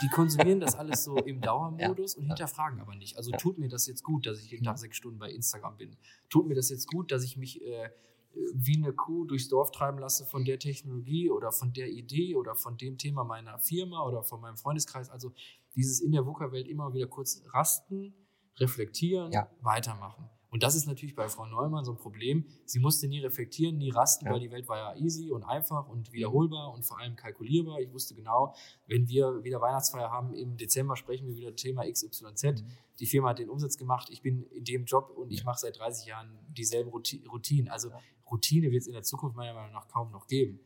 die 0.00 0.08
konsumieren 0.08 0.60
das 0.60 0.76
alles 0.76 1.02
so 1.02 1.16
im 1.16 1.40
Dauermodus 2.00 2.14
und 2.14 2.22
Ja. 2.24 2.28
hinterfragen 2.28 2.80
aber 2.80 2.94
nicht. 2.94 3.16
Also 3.16 3.32
Ja. 3.32 3.36
tut 3.38 3.58
mir 3.58 3.68
das 3.68 3.86
jetzt 3.88 4.04
gut, 4.04 4.26
dass 4.26 4.38
ich 4.38 4.50
jeden 4.52 4.62
Mhm. 4.62 4.66
Tag 4.66 4.78
sechs 4.78 4.96
Stunden 4.96 5.18
bei 5.18 5.30
Instagram 5.30 5.76
bin? 5.76 5.96
Tut 6.28 6.46
mir 6.46 6.54
das 6.54 6.68
jetzt 6.70 6.86
gut, 6.86 7.10
dass 7.10 7.24
ich 7.24 7.36
mich 7.36 7.60
äh, 7.62 7.90
wie 8.54 8.76
eine 8.76 8.92
Kuh 8.92 9.24
durchs 9.24 9.48
Dorf 9.48 9.70
treiben 9.70 9.98
lasse 9.98 10.24
von 10.26 10.44
der 10.44 10.58
Technologie 10.58 11.30
oder 11.30 11.52
von 11.52 11.72
der 11.72 11.88
Idee 11.88 12.34
oder 12.36 12.54
von 12.54 12.76
dem 12.76 12.98
Thema 12.98 13.24
meiner 13.24 13.58
Firma 13.58 14.02
oder 14.06 14.22
von 14.22 14.40
meinem 14.40 14.56
Freundeskreis? 14.56 15.10
Also 15.10 15.32
dieses 15.74 16.00
in 16.00 16.12
der 16.12 16.26
VUCA-Welt 16.26 16.68
immer 16.68 16.92
wieder 16.94 17.06
kurz 17.06 17.42
rasten, 17.52 18.14
reflektieren, 18.56 19.32
Ja. 19.32 19.50
weitermachen. 19.60 20.28
Und 20.54 20.62
das 20.62 20.76
ist 20.76 20.86
natürlich 20.86 21.16
bei 21.16 21.28
Frau 21.28 21.46
Neumann 21.46 21.84
so 21.84 21.90
ein 21.90 21.96
Problem. 21.98 22.44
Sie 22.64 22.78
musste 22.78 23.08
nie 23.08 23.18
reflektieren, 23.18 23.76
nie 23.76 23.90
rasten, 23.90 24.26
Ja. 24.26 24.32
weil 24.32 24.38
die 24.38 24.52
Welt 24.52 24.68
war 24.68 24.76
ja 24.78 24.96
easy 25.04 25.32
und 25.32 25.42
einfach 25.42 25.88
und 25.88 26.12
wiederholbar 26.12 26.72
und 26.72 26.84
vor 26.84 27.00
allem 27.00 27.16
kalkulierbar. 27.16 27.80
Ich 27.80 27.92
wusste 27.92 28.14
genau, 28.14 28.54
wenn 28.86 29.08
wir 29.08 29.42
wieder 29.42 29.60
Weihnachtsfeier 29.60 30.10
haben, 30.12 30.32
im 30.32 30.56
Dezember 30.56 30.94
sprechen 30.94 31.26
wir 31.26 31.34
wieder 31.34 31.56
Thema 31.56 31.82
XYZ. 31.90 32.44
Mhm. 32.62 32.66
Die 33.00 33.06
Firma 33.06 33.30
hat 33.30 33.40
den 33.40 33.50
Umsatz 33.50 33.76
gemacht, 33.76 34.10
ich 34.12 34.22
bin 34.22 34.44
in 34.52 34.62
dem 34.62 34.84
Job 34.84 35.10
und 35.16 35.32
ich 35.32 35.42
mache 35.42 35.58
seit 35.58 35.76
30 35.76 36.06
Jahren 36.06 36.38
dieselben 36.56 36.90
Routi- 36.90 37.26
Routinen. 37.26 37.68
Also. 37.68 37.90
Routine 38.30 38.70
wird 38.70 38.82
es 38.82 38.86
in 38.86 38.94
der 38.94 39.02
Zukunft 39.02 39.36
meiner 39.36 39.54
Meinung 39.54 39.72
nach 39.72 39.88
kaum 39.88 40.12
noch 40.12 40.28
geben. 40.28 40.60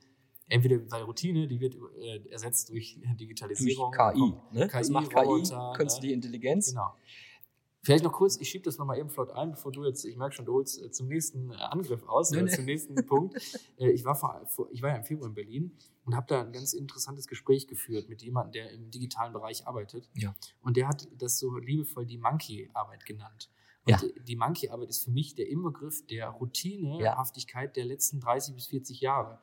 Entweder 0.48 0.78
weil 0.90 1.02
Routine, 1.04 1.48
die 1.48 1.60
wird 1.60 1.76
äh, 2.00 2.20
ersetzt 2.30 2.68
durch 2.68 2.98
durch 3.00 3.16
Digitalisierung. 3.16 3.90
KI. 3.90 4.32
Ne? 4.52 4.68
Das 4.70 4.86
KI, 4.86 4.92
macht 4.92 5.10
KI, 5.10 5.18
Roboter, 5.18 5.72
künstliche 5.76 6.08
ne? 6.08 6.12
Intelligenz. 6.14 6.68
Genau. 6.70 6.94
Vielleicht 7.82 8.02
noch 8.04 8.12
kurz, 8.12 8.36
ich 8.40 8.48
schiebe 8.50 8.64
das 8.64 8.76
nochmal 8.76 8.98
eben 8.98 9.08
flott 9.08 9.30
ein, 9.30 9.52
bevor 9.52 9.70
du 9.72 9.84
jetzt, 9.84 10.04
ich 10.04 10.16
merke 10.16 10.34
schon, 10.34 10.44
du 10.44 10.54
holst 10.54 10.82
äh, 10.82 10.90
zum 10.90 11.06
nächsten 11.08 11.52
äh, 11.52 11.54
Angriff 11.54 12.06
aus, 12.08 12.30
Nee, 12.30 12.38
oder 12.38 12.46
nee. 12.46 12.52
zum 12.56 12.64
nächsten 12.64 12.94
Punkt. 13.06 13.36
Äh, 13.78 13.90
Ich 13.90 14.04
war, 14.04 14.14
vor, 14.14 14.68
ich 14.72 14.82
war 14.82 14.90
ja 14.90 14.96
im 14.96 15.04
Februar 15.04 15.28
in 15.28 15.34
Berlin 15.34 15.76
und 16.04 16.16
habe 16.16 16.26
da 16.28 16.40
ein 16.42 16.52
ganz 16.52 16.72
interessantes 16.72 17.28
Gespräch 17.28 17.66
geführt 17.68 18.08
mit 18.08 18.20
jemandem, 18.22 18.52
der 18.52 18.70
im 18.72 18.90
digitalen 18.90 19.32
Bereich 19.32 19.66
arbeitet. 19.66 20.08
Ja. 20.14 20.34
Und 20.60 20.76
der 20.76 20.88
hat 20.88 21.08
das 21.16 21.38
so 21.38 21.56
liebevoll 21.56 22.04
die 22.04 22.18
Monkey-Arbeit 22.18 23.06
genannt. 23.06 23.48
Und 23.84 23.92
Ja. 23.92 24.08
die 24.26 24.36
Monkey-Arbeit 24.36 24.88
ist 24.90 25.04
für 25.04 25.10
mich 25.12 25.34
der 25.36 25.48
Inbegriff 25.48 26.04
der 26.06 26.28
Routinehaftigkeit 26.30 27.76
der 27.76 27.84
letzten 27.84 28.20
30 28.20 28.54
bis 28.54 28.66
40 28.66 29.00
Jahre. 29.00 29.38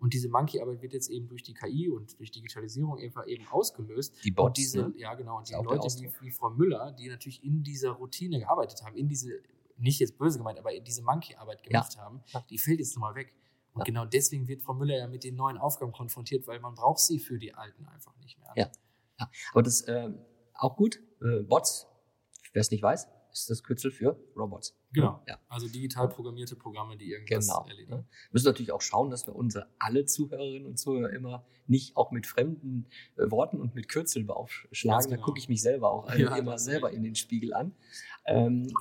Und 0.00 0.14
diese 0.14 0.28
Monkey-Arbeit 0.28 0.82
wird 0.82 0.92
jetzt 0.94 1.08
eben 1.10 1.28
durch 1.28 1.42
die 1.42 1.54
KI 1.54 1.88
und 1.90 2.18
durch 2.18 2.30
Digitalisierung 2.30 2.98
einfach 2.98 3.26
eben 3.26 3.46
ausgelöst. 3.48 4.14
Die 4.24 4.30
Und 4.30 4.36
Bots, 4.36 4.54
diese, 4.58 4.78
ne? 4.88 4.94
ja 4.96 5.14
genau, 5.14 5.38
und 5.38 5.48
die 5.48 5.52
Leute 5.54 5.86
wie, 6.00 6.10
wie 6.20 6.30
Frau 6.30 6.50
Müller, 6.50 6.92
die 6.92 7.08
natürlich 7.08 7.44
in 7.44 7.62
dieser 7.62 7.90
Routine 7.90 8.38
gearbeitet 8.40 8.82
haben, 8.82 8.96
in 8.96 9.08
diese, 9.08 9.30
nicht 9.76 10.00
jetzt 10.00 10.16
böse 10.18 10.38
gemeint, 10.38 10.58
aber 10.58 10.72
in 10.72 10.82
diese 10.84 11.02
Monkey-Arbeit 11.02 11.62
gemacht 11.62 11.96
haben, 11.98 12.22
Ja. 12.32 12.44
die 12.50 12.58
fällt 12.58 12.78
jetzt 12.80 12.94
nochmal 12.96 13.14
weg. 13.14 13.34
Und 13.72 13.80
Ja. 13.80 13.84
genau 13.84 14.04
deswegen 14.06 14.48
wird 14.48 14.62
Frau 14.62 14.74
Müller 14.74 14.96
ja 14.96 15.06
mit 15.06 15.22
den 15.22 15.36
neuen 15.36 15.58
Aufgaben 15.58 15.92
konfrontiert, 15.92 16.46
weil 16.48 16.58
man 16.60 16.74
braucht 16.74 16.98
sie 17.00 17.18
für 17.18 17.38
die 17.38 17.54
alten 17.54 17.86
einfach 17.86 18.16
nicht 18.18 18.38
mehr. 18.38 18.52
Ja. 18.56 18.70
Aber 19.52 19.62
das 19.62 19.82
äh, 19.82 20.10
auch 20.54 20.76
gut. 20.76 21.00
Äh, 21.22 21.42
Bots 21.42 21.86
wer 22.52 22.60
es 22.60 22.70
nicht 22.70 22.82
weiß, 22.82 23.06
ist 23.32 23.50
das 23.50 23.62
Kürzel 23.62 23.90
für 23.90 24.18
Robots. 24.36 24.76
Genau. 24.92 25.22
Ja. 25.28 25.38
Also 25.48 25.68
digital 25.68 26.08
programmierte 26.08 26.56
Programme, 26.56 26.96
die 26.96 27.10
irgendwas 27.12 27.46
Genau. 27.46 27.62
erledigen. 27.64 27.90
Ne? 27.90 28.04
Müssen 28.32 28.46
natürlich 28.46 28.72
auch 28.72 28.80
schauen, 28.80 29.10
dass 29.10 29.26
wir 29.26 29.34
unsere 29.36 29.68
alle 29.78 30.04
Zuhörerinnen 30.04 30.66
und 30.66 30.78
Zuhörer 30.78 31.10
immer 31.10 31.44
nicht 31.66 31.96
auch 31.96 32.10
mit 32.10 32.26
fremden 32.26 32.86
äh, 33.16 33.30
Worten 33.30 33.60
und 33.60 33.74
mit 33.74 33.88
Kürzeln 33.88 34.26
beaufschlagen. 34.26 34.96
Ganz 34.98 35.06
Da 35.08 35.14
genau. 35.16 35.24
gucke 35.26 35.38
ich 35.38 35.48
mich 35.48 35.62
selber 35.62 35.90
auch 35.90 36.12
Ja, 36.16 36.36
immer 36.36 36.58
selber 36.58 36.90
in 36.90 37.02
den 37.02 37.14
Spiegel 37.14 37.54
an. 37.54 37.74
Ähm, 38.26 38.72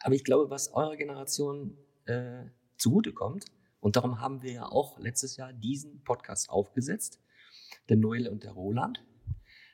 aber 0.00 0.14
ich 0.14 0.24
glaube, 0.24 0.50
was 0.50 0.72
eurer 0.72 0.96
Generation 0.96 1.76
äh, 2.06 2.44
zugutekommt, 2.76 3.46
und 3.80 3.96
darum 3.96 4.20
haben 4.20 4.42
wir 4.42 4.52
ja 4.52 4.66
auch 4.66 4.98
letztes 4.98 5.36
Jahr 5.36 5.52
diesen 5.52 6.02
Podcast 6.02 6.50
aufgesetzt, 6.50 7.20
der 7.88 7.96
Noel 7.96 8.28
und 8.28 8.42
der 8.42 8.52
Roland, 8.52 9.04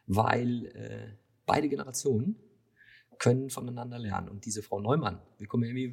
weil 0.07 0.67
äh, 0.67 1.17
beide 1.47 1.69
Generationen 1.69 2.37
können 3.19 3.51
voneinander 3.51 3.99
lernen. 3.99 4.29
Und 4.29 4.45
diese 4.45 4.63
Frau 4.63 4.81
Neumann, 4.81 5.21
wir 5.39 5.47
kommen 5.47 5.65
ja 5.65 5.93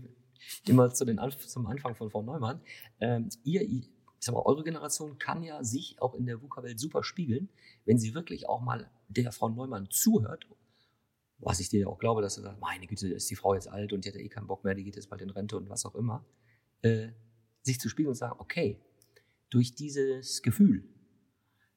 immer 0.68 0.94
zu 0.94 1.06
den 1.06 1.20
Anf 1.20 1.38
zum 1.48 1.68
Anfang 1.68 1.96
von 1.96 2.10
Frau 2.10 2.22
Neumann, 2.22 2.62
ähm, 3.00 3.30
ihr, 3.44 3.62
ich 3.62 3.90
sag 4.20 4.34
mal, 4.34 4.42
eure 4.42 4.64
Generation 4.64 5.18
kann 5.18 5.44
ja 5.44 5.64
sich 5.64 6.02
auch 6.02 6.16
in 6.16 6.26
der 6.26 6.42
VUCA-Welt 6.42 6.80
super 6.80 7.04
spiegeln, 7.04 7.50
wenn 7.86 7.98
sie 7.98 8.14
wirklich 8.14 8.48
auch 8.48 8.62
mal 8.62 8.90
der 9.08 9.32
Frau 9.32 9.50
Neumann 9.50 9.90
zuhört, 9.90 10.48
was 11.38 11.60
ich 11.60 11.70
dir 11.70 11.82
ja 11.82 11.88
auch 11.88 11.98
glaube, 11.98 12.22
dass 12.22 12.36
du 12.36 12.42
sagst, 12.42 12.60
meine 12.62 12.86
Güte, 12.86 13.08
ist 13.08 13.30
die 13.30 13.36
Frau 13.36 13.56
jetzt 13.56 13.68
alt 13.68 13.94
und 13.94 14.06
die 14.06 14.10
hat 14.10 14.16
ja 14.16 14.22
eh 14.22 14.30
keinen 14.30 14.48
Bock 14.48 14.64
mehr, 14.64 14.76
die 14.76 14.84
geht 14.84 14.96
jetzt 14.96 15.10
bald 15.10 15.22
in 15.22 15.32
Rente 15.32 15.58
und 15.58 15.70
was 15.70 15.86
auch 15.86 15.96
immer, 15.96 16.24
äh, 16.82 17.10
sich 17.64 17.80
zu 17.80 17.90
spiegeln 17.90 18.10
und 18.10 18.16
sagen, 18.16 18.36
okay, 18.40 18.80
durch 19.50 19.74
dieses 19.74 20.42
Gefühl 20.42 20.88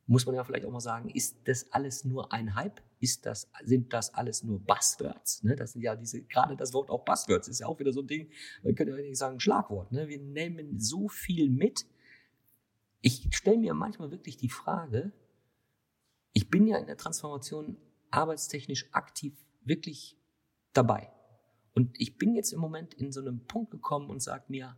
muss 0.06 0.26
man 0.26 0.34
ja 0.34 0.44
vielleicht 0.44 0.66
auch 0.66 0.70
mal 0.70 0.80
sagen, 0.80 1.08
ist 1.08 1.36
das 1.44 1.72
alles 1.72 2.04
nur 2.04 2.32
ein 2.32 2.54
Hype? 2.54 2.80
Ist 3.00 3.24
das, 3.26 3.50
sind 3.64 3.92
das 3.92 4.12
alles 4.14 4.42
nur 4.42 4.60
Buzzwords? 4.60 5.42
Ne? 5.42 5.56
Das 5.56 5.72
sind 5.72 5.82
ja 5.82 5.96
diese, 5.96 6.22
gerade 6.22 6.56
das 6.56 6.74
Wort 6.74 6.90
auch 6.90 7.04
Buzzwords 7.04 7.48
ist 7.48 7.60
ja 7.60 7.66
auch 7.66 7.78
wieder 7.78 7.92
so 7.92 8.00
ein 8.00 8.06
Ding, 8.06 8.30
man 8.62 8.74
könnte 8.74 8.96
ja 8.96 9.02
nicht 9.02 9.16
sagen, 9.16 9.40
Schlagwort. 9.40 9.92
Ne? 9.92 10.08
Wir 10.08 10.18
nehmen 10.18 10.78
so 10.78 11.08
viel 11.08 11.48
mit. 11.48 11.86
Ich 13.00 13.28
stelle 13.32 13.58
mir 13.58 13.74
manchmal 13.74 14.10
wirklich 14.10 14.36
die 14.36 14.50
Frage, 14.50 15.12
ich 16.32 16.50
bin 16.50 16.66
ja 16.66 16.78
in 16.78 16.86
der 16.86 16.96
Transformation 16.96 17.76
arbeitstechnisch 18.10 18.92
aktiv 18.92 19.34
wirklich 19.62 20.18
dabei. 20.72 21.10
Und 21.74 21.98
ich 21.98 22.18
bin 22.18 22.34
jetzt 22.34 22.52
im 22.52 22.60
Moment 22.60 22.94
in 22.94 23.10
so 23.10 23.20
einem 23.20 23.46
Punkt 23.46 23.70
gekommen 23.70 24.10
und 24.10 24.22
sage 24.22 24.44
mir, 24.48 24.76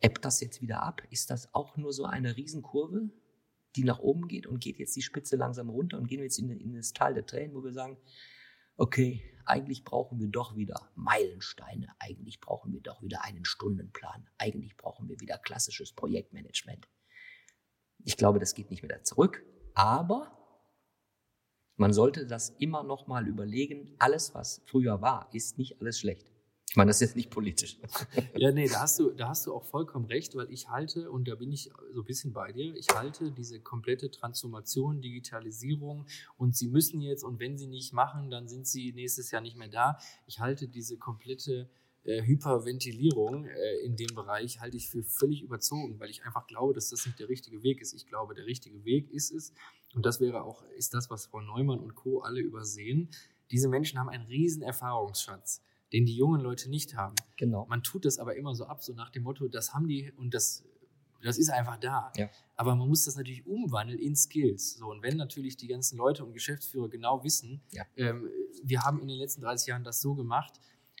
ebbt 0.00 0.24
das 0.24 0.40
jetzt 0.40 0.60
wieder 0.60 0.82
ab? 0.82 1.02
Ist 1.10 1.30
das 1.30 1.52
auch 1.54 1.76
nur 1.76 1.92
so 1.92 2.04
eine 2.04 2.36
Riesenkurve, 2.36 3.10
die 3.76 3.84
nach 3.84 3.98
oben 3.98 4.28
geht 4.28 4.46
und 4.46 4.60
geht 4.60 4.78
jetzt 4.78 4.96
die 4.96 5.02
Spitze 5.02 5.36
langsam 5.36 5.68
runter 5.68 5.98
und 5.98 6.06
gehen 6.06 6.18
wir 6.18 6.24
jetzt 6.24 6.38
in, 6.38 6.50
in 6.50 6.74
das 6.74 6.92
Tal 6.92 7.14
der 7.14 7.26
Tränen, 7.26 7.54
wo 7.54 7.64
wir 7.64 7.72
sagen, 7.72 7.96
okay, 8.76 9.22
eigentlich 9.46 9.84
brauchen 9.84 10.20
wir 10.20 10.28
doch 10.28 10.56
wieder 10.56 10.90
Meilensteine, 10.94 11.88
eigentlich 11.98 12.40
brauchen 12.40 12.72
wir 12.72 12.80
doch 12.80 13.02
wieder 13.02 13.24
einen 13.24 13.44
Stundenplan, 13.44 14.28
eigentlich 14.38 14.76
brauchen 14.76 15.08
wir 15.08 15.20
wieder 15.20 15.38
klassisches 15.38 15.92
Projektmanagement. 15.92 16.88
Ich 18.04 18.16
glaube, 18.16 18.38
das 18.38 18.54
geht 18.54 18.70
nicht 18.70 18.82
mehr 18.82 19.02
zurück, 19.02 19.44
aber 19.74 20.38
man 21.76 21.92
sollte 21.92 22.26
das 22.26 22.50
immer 22.50 22.84
noch 22.84 23.06
mal 23.06 23.26
überlegen. 23.26 23.94
Alles, 23.98 24.34
was 24.34 24.62
früher 24.66 25.00
war, 25.00 25.28
ist 25.32 25.58
nicht 25.58 25.80
alles 25.80 25.98
schlecht. 25.98 26.33
Ich 26.74 26.76
meine, 26.76 26.88
das 26.88 26.96
ist 26.96 27.10
jetzt 27.10 27.16
nicht 27.16 27.30
politisch. 27.30 27.78
Ja, 28.36 28.50
nee, 28.50 28.66
da 28.66 28.80
hast 28.80 28.98
du, 28.98 29.10
da 29.10 29.28
hast 29.28 29.46
du 29.46 29.54
auch 29.54 29.62
vollkommen 29.62 30.06
recht, 30.06 30.34
weil 30.34 30.50
ich 30.50 30.70
halte, 30.70 31.08
und 31.08 31.28
da 31.28 31.36
bin 31.36 31.52
ich 31.52 31.70
so 31.92 32.00
ein 32.00 32.04
bisschen 32.04 32.32
bei 32.32 32.50
dir, 32.50 32.74
ich 32.74 32.88
halte 32.88 33.30
diese 33.30 33.60
komplette 33.60 34.10
Transformation, 34.10 35.00
Digitalisierung 35.00 36.04
und 36.36 36.56
sie 36.56 36.66
müssen 36.66 37.00
jetzt, 37.00 37.22
und 37.22 37.38
wenn 37.38 37.56
sie 37.56 37.68
nicht 37.68 37.92
machen, 37.92 38.28
dann 38.28 38.48
sind 38.48 38.66
sie 38.66 38.92
nächstes 38.92 39.30
Jahr 39.30 39.40
nicht 39.40 39.56
mehr 39.56 39.68
da. 39.68 39.98
Ich 40.26 40.40
halte 40.40 40.66
diese 40.66 40.96
komplette 40.96 41.68
äh, 42.02 42.22
Hyperventilierung 42.24 43.46
äh, 43.46 43.76
in 43.84 43.94
dem 43.94 44.12
Bereich 44.16 44.60
halte 44.60 44.76
ich 44.76 44.90
für 44.90 45.04
völlig 45.04 45.42
überzogen, 45.42 46.00
weil 46.00 46.10
ich 46.10 46.24
einfach 46.24 46.48
glaube, 46.48 46.74
dass 46.74 46.88
das 46.88 47.06
nicht 47.06 47.20
der 47.20 47.28
richtige 47.28 47.62
Weg 47.62 47.82
ist. 47.82 47.94
Ich 47.94 48.08
glaube, 48.08 48.34
der 48.34 48.46
richtige 48.46 48.84
Weg 48.84 49.12
ist 49.12 49.30
es, 49.30 49.52
und 49.94 50.04
das 50.04 50.20
wäre 50.20 50.42
auch, 50.42 50.64
ist 50.76 50.92
das, 50.92 51.08
was 51.08 51.26
Frau 51.26 51.40
Neumann 51.40 51.78
und 51.78 51.94
Co. 51.94 52.22
alle 52.22 52.40
übersehen. 52.40 53.10
Diese 53.52 53.68
Menschen 53.68 54.00
haben 54.00 54.08
einen 54.08 54.26
riesen 54.26 54.62
Erfahrungsschatz, 54.62 55.62
den 55.94 56.06
die 56.06 56.16
jungen 56.16 56.40
Leute 56.40 56.68
nicht 56.68 56.96
haben. 56.96 57.14
Genau. 57.36 57.66
Man 57.66 57.84
tut 57.84 58.04
das 58.04 58.18
aber 58.18 58.34
immer 58.34 58.56
so 58.56 58.64
ab, 58.66 58.82
so 58.82 58.92
nach 58.94 59.10
dem 59.10 59.22
Motto, 59.22 59.46
das 59.46 59.72
haben 59.74 59.86
die 59.86 60.10
und 60.16 60.34
das, 60.34 60.64
das 61.22 61.38
ist 61.38 61.50
einfach 61.50 61.76
da. 61.78 62.12
Ja. 62.16 62.28
Aber 62.56 62.74
man 62.74 62.88
muss 62.88 63.04
das 63.04 63.14
natürlich 63.14 63.46
umwandeln 63.46 64.00
in 64.00 64.16
Skills. 64.16 64.74
So, 64.76 64.90
und 64.90 65.04
wenn 65.04 65.16
natürlich 65.16 65.56
die 65.56 65.68
ganzen 65.68 65.96
Leute 65.96 66.24
und 66.24 66.32
Geschäftsführer 66.32 66.88
genau 66.88 67.22
wissen, 67.22 67.62
Ja. 67.70 67.84
ähm, 67.96 68.28
wir 68.64 68.82
haben 68.82 69.00
in 69.00 69.06
den 69.06 69.18
letzten 69.18 69.40
30 69.42 69.68
Jahren 69.68 69.84
das 69.84 70.00
so 70.00 70.16
gemacht, 70.16 70.54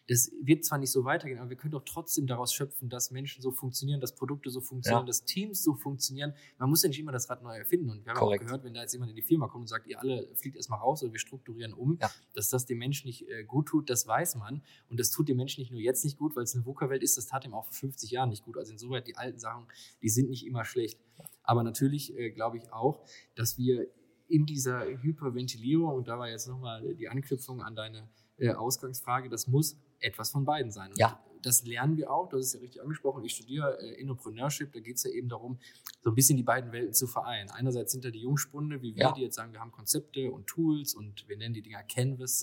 das 0.08 0.30
wird 0.42 0.64
zwar 0.66 0.76
nicht 0.78 0.90
so 0.90 1.04
weitergehen, 1.04 1.38
aber 1.38 1.48
wir 1.48 1.56
können 1.56 1.72
doch 1.72 1.84
trotzdem 1.84 2.26
daraus 2.26 2.52
schöpfen, 2.52 2.90
dass 2.90 3.10
Menschen 3.10 3.40
so 3.40 3.50
funktionieren, 3.50 4.00
dass 4.02 4.14
Produkte 4.14 4.50
so 4.50 4.60
funktionieren, 4.60 5.02
Ja. 5.04 5.06
dass 5.06 5.24
Teams 5.24 5.62
so 5.62 5.74
funktionieren. 5.74 6.34
Man 6.58 6.68
muss 6.68 6.82
ja 6.82 6.88
nicht 6.90 7.00
immer 7.00 7.12
das 7.12 7.30
Rad 7.30 7.42
neu 7.42 7.56
erfinden. 7.56 7.88
Und 7.90 8.04
wir 8.04 8.12
haben 8.12 8.18
Korrekt. 8.18 8.42
auch 8.42 8.46
gehört, 8.46 8.64
wenn 8.64 8.74
da 8.74 8.82
jetzt 8.82 8.92
jemand 8.92 9.10
in 9.10 9.16
die 9.16 9.22
Firma 9.22 9.48
kommt 9.48 9.62
und 9.62 9.68
sagt, 9.68 9.86
ihr 9.86 9.98
alle 9.98 10.28
fliegt 10.34 10.56
erstmal 10.56 10.78
raus 10.80 11.02
oder 11.02 11.12
wir 11.12 11.18
strukturieren 11.20 11.72
um, 11.72 11.96
Ja. 12.02 12.10
dass 12.34 12.50
das 12.50 12.66
dem 12.66 12.78
Menschen 12.78 13.06
nicht 13.06 13.26
äh, 13.28 13.44
gut 13.44 13.66
tut, 13.68 13.88
das 13.88 14.06
weiß 14.06 14.34
man. 14.36 14.62
Und 14.90 15.00
das 15.00 15.10
tut 15.10 15.28
dem 15.28 15.38
Menschen 15.38 15.60
nicht 15.62 15.70
nur 15.70 15.80
jetzt 15.80 16.04
nicht 16.04 16.18
gut, 16.18 16.36
weil 16.36 16.42
es 16.44 16.54
eine 16.54 16.66
VUCA-Welt 16.66 17.02
ist, 17.02 17.16
das 17.16 17.26
tat 17.26 17.46
ihm 17.46 17.54
auch 17.54 17.64
vor 17.64 17.72
50 17.72 18.10
Jahren 18.10 18.28
nicht 18.28 18.44
gut. 18.44 18.58
Also 18.58 18.72
insoweit 18.72 19.06
die 19.06 19.16
alten 19.16 19.38
Sachen, 19.38 19.66
die 20.02 20.10
sind 20.10 20.28
nicht 20.28 20.44
immer 20.46 20.66
schlecht. 20.66 21.00
Aber 21.42 21.62
natürlich 21.62 22.14
äh, 22.18 22.30
glaube 22.30 22.58
ich 22.58 22.70
auch, 22.72 23.02
dass 23.36 23.56
wir 23.56 23.86
in 24.28 24.44
dieser 24.46 24.84
Hyperventilierung, 25.02 25.94
und 25.94 26.08
da 26.08 26.18
war 26.18 26.28
jetzt 26.28 26.46
nochmal 26.48 26.94
die 26.94 27.08
Anknüpfung 27.08 27.62
an 27.62 27.74
deine 27.74 28.08
äh, 28.38 28.50
Ausgangsfrage, 28.52 29.28
das 29.28 29.46
muss 29.46 29.76
etwas 30.04 30.30
von 30.30 30.44
beiden 30.44 30.70
sein. 30.70 30.90
Und 30.90 30.98
Ja. 30.98 31.18
das 31.42 31.64
lernen 31.64 31.96
wir 31.96 32.10
auch, 32.10 32.28
das 32.28 32.40
ist 32.46 32.54
ja 32.54 32.60
richtig 32.60 32.80
angesprochen. 32.82 33.22
Ich 33.24 33.34
studiere 33.34 33.78
äh, 33.80 34.00
Entrepreneurship, 34.00 34.72
da 34.72 34.80
geht 34.80 34.96
es 34.96 35.02
ja 35.04 35.10
eben 35.10 35.28
darum, 35.28 35.58
so 36.02 36.10
ein 36.10 36.14
bisschen 36.14 36.36
die 36.36 36.42
beiden 36.42 36.72
Welten 36.72 36.94
zu 36.94 37.06
vereinen. 37.06 37.50
Einerseits 37.50 37.92
sind 37.92 38.04
da 38.04 38.10
die 38.10 38.20
Jungspunde, 38.20 38.80
wie 38.82 38.94
wir, 38.94 39.02
Ja. 39.04 39.12
die 39.12 39.22
jetzt 39.22 39.34
sagen, 39.36 39.52
wir 39.52 39.60
haben 39.60 39.72
Konzepte 39.72 40.30
und 40.30 40.46
Tools 40.46 40.94
und 40.94 41.28
wir 41.28 41.36
nennen 41.36 41.52
die 41.54 41.62
Dinger 41.62 41.82
Canvas, 41.82 42.42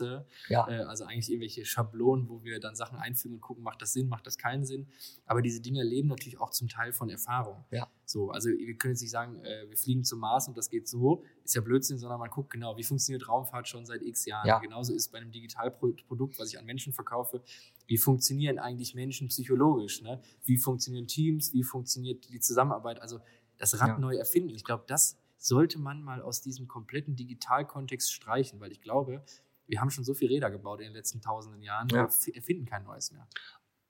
Ja, 0.50 0.67
äh, 0.67 0.82
also 0.84 1.06
eigentlich 1.06 1.30
irgendwelche 1.32 1.65
Schablonen, 1.65 2.30
wo 2.30 2.43
wir 2.43 2.60
dann 2.60 2.76
Sachen 2.76 2.97
einfügen 2.97 3.36
und 3.36 3.41
gucken, 3.41 3.63
macht 3.63 3.82
das 3.82 3.93
Sinn, 3.93 4.08
macht 4.08 4.28
das 4.28 4.38
keinen 4.38 4.65
Sinn. 4.65 4.88
Aber 5.26 5.41
diese 5.41 5.62
Dinge 5.62 5.84
leben 5.84 6.08
natürlich 6.10 6.39
auch 6.39 6.52
zum 6.52 6.67
Teil 6.69 6.91
von 6.93 7.10
Erfahrung. 7.10 7.63
Ja. 7.71 7.88
So, 8.12 8.30
also 8.32 8.50
wir 8.50 8.76
können 8.78 8.93
jetzt 8.93 9.02
nicht 9.02 9.12
sagen, 9.12 9.43
äh, 9.43 9.69
wir 9.69 9.78
fliegen 9.78 10.04
zum 10.04 10.19
Mars 10.19 10.47
und 10.47 10.58
das 10.58 10.69
geht 10.69 10.88
so, 10.88 11.24
ist 11.43 11.56
ja 11.56 11.62
Blödsinn, 11.62 11.97
sondern 11.97 12.19
man 12.19 12.30
guckt 12.30 12.50
genau, 12.52 12.76
wie 12.78 12.84
funktioniert 12.84 13.28
Raumfahrt 13.28 13.67
schon 13.67 13.86
seit 13.86 14.02
x 14.02 14.26
Jahren. 14.26 14.47
Ja. 14.47 14.60
Genauso 14.60 14.93
ist 14.93 15.10
bei 15.12 15.17
einem 15.19 15.32
Digitalprodukt, 15.32 16.38
was 16.39 16.50
ich 16.50 16.60
an 16.60 16.65
Menschen 16.65 16.93
verkaufe, 16.93 17.41
wie 17.88 17.97
funktionieren 17.97 18.60
eigentlich 18.60 18.95
Menschen 18.95 19.30
psychologisch? 19.30 20.02
Ne? 20.02 20.21
Wie 20.43 20.58
funktionieren 20.58 21.08
Teams? 21.08 21.54
Wie 21.54 21.63
funktioniert 21.63 22.28
die 22.30 22.39
Zusammenarbeit? 22.39 23.02
Also 23.02 23.19
das 23.58 23.80
Rad 23.80 23.88
Ja. 23.89 23.97
neu 23.97 24.15
erfinden. 24.15 24.50
Ich 24.56 24.63
glaube, 24.63 24.84
das 24.88 25.17
sollte 25.38 25.80
man 25.80 26.04
mal 26.04 26.21
aus 26.21 26.41
diesem 26.41 26.67
kompletten 26.67 27.15
Digitalkontext 27.15 28.12
streichen, 28.13 28.60
weil 28.60 28.71
ich 28.71 28.82
glaube, 28.82 29.24
wir 29.67 29.80
haben 29.80 29.89
schon 29.89 30.04
so 30.04 30.13
viele 30.13 30.32
Räder 30.36 30.52
gebaut 30.52 30.82
in 30.82 30.88
den 30.88 30.93
letzten 30.93 31.21
tausenden 31.21 31.62
Jahren, 31.62 31.88
Ja. 31.89 32.10
wir 32.26 32.36
erfinden 32.36 32.65
kein 32.65 32.84
neues 32.84 33.12
mehr. 33.12 33.28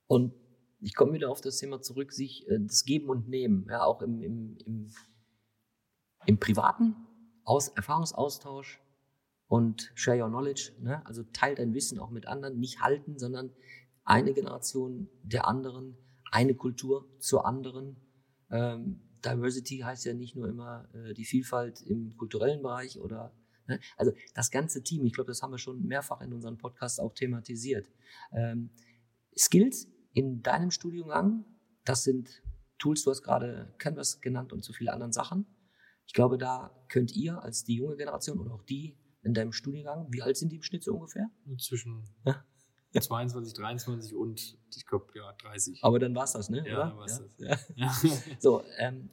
Und 0.07 0.33
ich 0.81 0.95
komme 0.95 1.13
wieder 1.13 1.29
auf 1.29 1.41
das 1.41 1.57
Thema 1.57 1.81
zurück, 1.81 2.11
sich 2.11 2.47
äh, 2.49 2.59
das 2.59 2.83
Geben 2.85 3.09
und 3.09 3.29
Nehmen, 3.29 3.67
ja, 3.69 3.83
auch 3.83 4.01
im, 4.01 4.21
im, 4.21 4.57
im, 4.65 4.91
im 6.25 6.39
Privaten, 6.39 6.95
aus 7.43 7.69
Erfahrungsaustausch 7.69 8.81
und 9.47 9.91
share 9.95 10.21
your 10.21 10.29
knowledge, 10.29 10.71
ne? 10.79 11.05
also 11.05 11.23
teil 11.33 11.55
dein 11.55 11.73
Wissen 11.73 11.99
auch 11.99 12.09
mit 12.09 12.27
anderen, 12.27 12.59
nicht 12.59 12.81
halten, 12.81 13.17
sondern 13.17 13.51
eine 14.03 14.33
Generation 14.33 15.09
der 15.23 15.47
anderen, 15.47 15.97
eine 16.31 16.55
Kultur 16.55 17.07
zur 17.19 17.45
anderen. 17.45 17.97
Ähm, 18.49 19.01
Diversity 19.23 19.79
heißt 19.79 20.05
ja 20.05 20.13
nicht 20.13 20.35
nur 20.35 20.47
immer 20.47 20.87
äh, 20.93 21.13
die 21.13 21.25
Vielfalt 21.25 21.81
im 21.81 22.17
kulturellen 22.17 22.63
Bereich 22.63 22.99
oder 22.99 23.35
ne? 23.67 23.79
also 23.97 24.13
das 24.33 24.49
ganze 24.49 24.83
Team, 24.83 25.05
ich 25.05 25.13
glaube, 25.13 25.29
das 25.29 25.41
haben 25.41 25.51
wir 25.51 25.59
schon 25.59 25.85
mehrfach 25.85 26.21
in 26.21 26.33
unseren 26.33 26.57
Podcasts 26.57 26.99
auch 26.99 27.13
thematisiert. 27.13 27.89
Ähm, 28.31 28.71
Skills 29.37 29.87
in 30.13 30.41
deinem 30.41 30.71
Studiengang, 30.71 31.45
das 31.85 32.03
sind 32.03 32.43
Tools, 32.77 33.03
du 33.03 33.11
hast 33.11 33.21
gerade 33.21 33.73
Canvas 33.77 34.21
genannt 34.21 34.53
und 34.53 34.63
so 34.63 34.73
viele 34.73 34.93
andere 34.93 35.13
Sachen. 35.13 35.45
Ich 36.07 36.13
glaube, 36.13 36.37
da 36.37 36.71
könnt 36.89 37.15
ihr 37.15 37.41
als 37.41 37.63
die 37.63 37.75
junge 37.75 37.95
Generation 37.95 38.39
oder 38.39 38.53
auch 38.53 38.63
die 38.63 38.97
in 39.23 39.33
deinem 39.33 39.51
Studiengang, 39.51 40.07
wie 40.11 40.21
alt 40.21 40.35
sind 40.35 40.51
die 40.51 40.57
im 40.57 40.63
Schnitt 40.63 40.83
so 40.83 40.93
ungefähr? 40.95 41.29
Zwischen 41.59 42.09
Ja. 42.25 42.43
22, 42.99 43.53
23 43.53 44.15
und 44.15 44.57
ich 44.75 44.85
glaube, 44.85 45.05
ja, 45.15 45.31
30. 45.33 45.83
Aber 45.83 45.99
dann 45.99 46.13
war's 46.13 46.33
das, 46.33 46.49
ne? 46.49 46.67
Ja, 46.67 46.73
oder? 46.73 46.87
dann 46.87 46.97
war's 46.97 47.21
ja. 47.37 47.47
das. 47.47 47.73
Ja. 47.75 48.11
So, 48.39 48.63
ähm, 48.77 49.09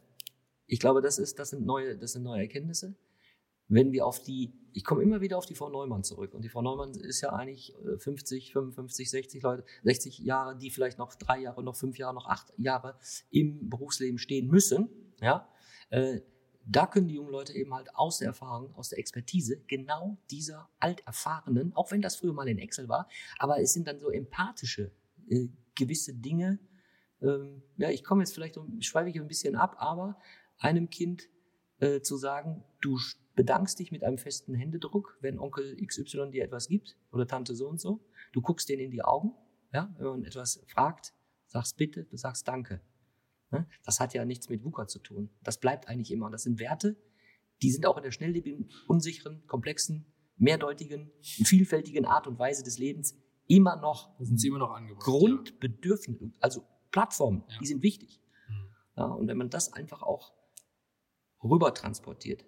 ich 0.67 0.81
glaube, 0.81 1.01
das 1.01 1.19
ist, 1.19 1.39
das 1.39 1.51
sind 1.51 1.65
neue, 1.65 1.97
das 1.97 2.13
sind 2.13 2.23
neue 2.25 2.43
Erkenntnisse. 2.43 2.97
Wenn 3.69 3.93
wir 3.93 4.07
auf 4.07 4.23
die, 4.23 4.53
ich 4.73 4.85
komme 4.85 5.03
immer 5.03 5.21
wieder 5.21 5.39
auf 5.39 5.47
die 5.47 5.55
Frau 5.55 5.69
Neumann 5.69 6.05
zurück. 6.05 6.35
Und 6.35 6.43
die 6.43 6.49
Frau 6.49 6.63
Neumann 6.63 6.93
ist 6.95 7.21
ja 7.21 7.31
eigentlich 7.31 7.75
äh, 7.85 7.99
50, 7.99 8.53
55, 8.53 9.11
60 9.11 9.43
Leute, 9.43 9.65
60 9.85 10.19
Jahre, 10.19 10.57
die 10.57 10.71
vielleicht 10.71 10.99
noch 10.99 11.15
drei 11.15 11.41
Jahre, 11.41 11.63
noch 11.63 11.77
fünf 11.77 11.99
Jahre, 11.99 12.15
noch 12.15 12.27
acht 12.27 12.53
Jahre 12.57 12.99
im 13.31 13.69
Berufsleben 13.69 14.19
stehen 14.19 14.49
müssen. 14.49 14.89
Ja, 15.21 15.49
äh, 15.91 16.21
da 16.71 16.87
können 16.87 17.09
die 17.09 17.15
jungen 17.15 17.31
Leute 17.31 17.55
eben 17.55 17.75
halt 17.75 17.95
aus 17.95 18.19
der 18.19 18.29
Erfahrung, 18.29 18.75
aus 18.75 18.91
der 18.91 18.99
Expertise 18.99 19.63
genau 19.67 20.19
dieser 20.31 20.69
Alterfahrenen, 20.79 21.73
auch 21.75 21.91
wenn 21.91 22.03
das 22.03 22.17
früher 22.17 22.35
mal 22.35 22.49
in 22.49 22.59
Excel 22.59 22.89
war, 22.89 23.09
aber 23.39 23.61
es 23.61 23.73
sind 23.73 23.89
dann 23.89 23.99
so 23.99 24.11
empathische 24.11 24.93
äh, 25.29 25.49
gewisse 25.75 26.15
Dinge. 26.15 26.59
Ähm, 27.23 27.63
ja, 27.79 27.91
ich 27.91 28.05
komme 28.05 28.23
jetzt 28.23 28.35
vielleicht, 28.35 28.59
schweife 28.81 29.09
ich 29.09 29.19
ein 29.19 29.27
bisschen 29.27 29.57
ab, 29.57 29.77
aber 29.79 30.19
einem 30.59 30.91
Kind 30.91 31.29
äh, 31.81 32.01
zu 32.01 32.17
sagen, 32.17 32.65
du 32.81 32.99
bedankst 33.35 33.79
dich 33.79 33.93
mit 33.93 34.03
einem 34.03 34.19
festen 34.19 34.55
Händedruck, 34.55 35.17
wenn 35.21 35.39
Onkel 35.39 35.77
XY 35.85 36.31
dir 36.31 36.45
etwas 36.45 36.69
gibt 36.69 36.97
oder 37.13 37.27
Tante 37.27 37.55
so 37.55 37.69
und 37.69 37.81
so. 37.81 38.01
Du 38.33 38.41
guckst 38.41 38.69
denen 38.69 38.83
in 38.83 38.91
die 38.91 39.03
Augen, 39.03 39.33
ja, 39.73 39.95
wenn 39.99 40.07
man 40.07 40.25
etwas 40.25 40.61
fragt, 40.69 41.15
sagst 41.47 41.77
bitte, 41.77 42.05
du 42.05 42.17
sagst 42.17 42.49
Danke. 42.49 42.81
Ne? 43.51 43.67
Das 43.85 44.01
hat 44.01 44.13
ja 44.13 44.25
nichts 44.25 44.49
mit 44.49 44.63
VUCA 44.65 44.87
zu 44.89 44.99
tun. 44.99 45.31
Das 45.43 45.59
bleibt 45.59 45.89
eigentlich 45.89 46.11
immer. 46.11 46.31
Das 46.31 46.43
sind 46.43 46.59
Werte, 46.59 46.97
die 47.63 47.71
sind 47.71 47.87
auch 47.87 47.97
in 47.97 48.03
der 48.03 48.11
schnelllebigen, 48.11 48.71
unsicheren, 48.87 49.47
komplexen, 49.47 50.05
mehrdeutigen, 50.37 51.11
vielfältigen 51.23 52.05
Art 52.05 52.27
und 52.27 52.39
Weise 52.39 52.63
des 52.63 52.79
Lebens 52.79 53.17
immer 53.47 53.77
noch, 53.77 54.15
sind 54.21 54.39
sie 54.39 54.49
immer 54.49 54.59
noch 54.59 54.73
angebracht, 54.73 55.05
Grundbedürfnisse, 55.07 56.31
also 56.41 56.65
Plattformen, 56.91 57.45
Ja. 57.49 57.59
die 57.61 57.67
sind 57.67 57.83
wichtig. 57.83 58.21
Mhm. 58.49 58.69
Ja, 58.97 59.05
und 59.07 59.27
wenn 59.29 59.39
man 59.39 59.49
das 59.51 59.73
einfach 59.73 60.03
auch 60.03 60.35
rüber 61.43 61.75
transportiert, 61.75 62.45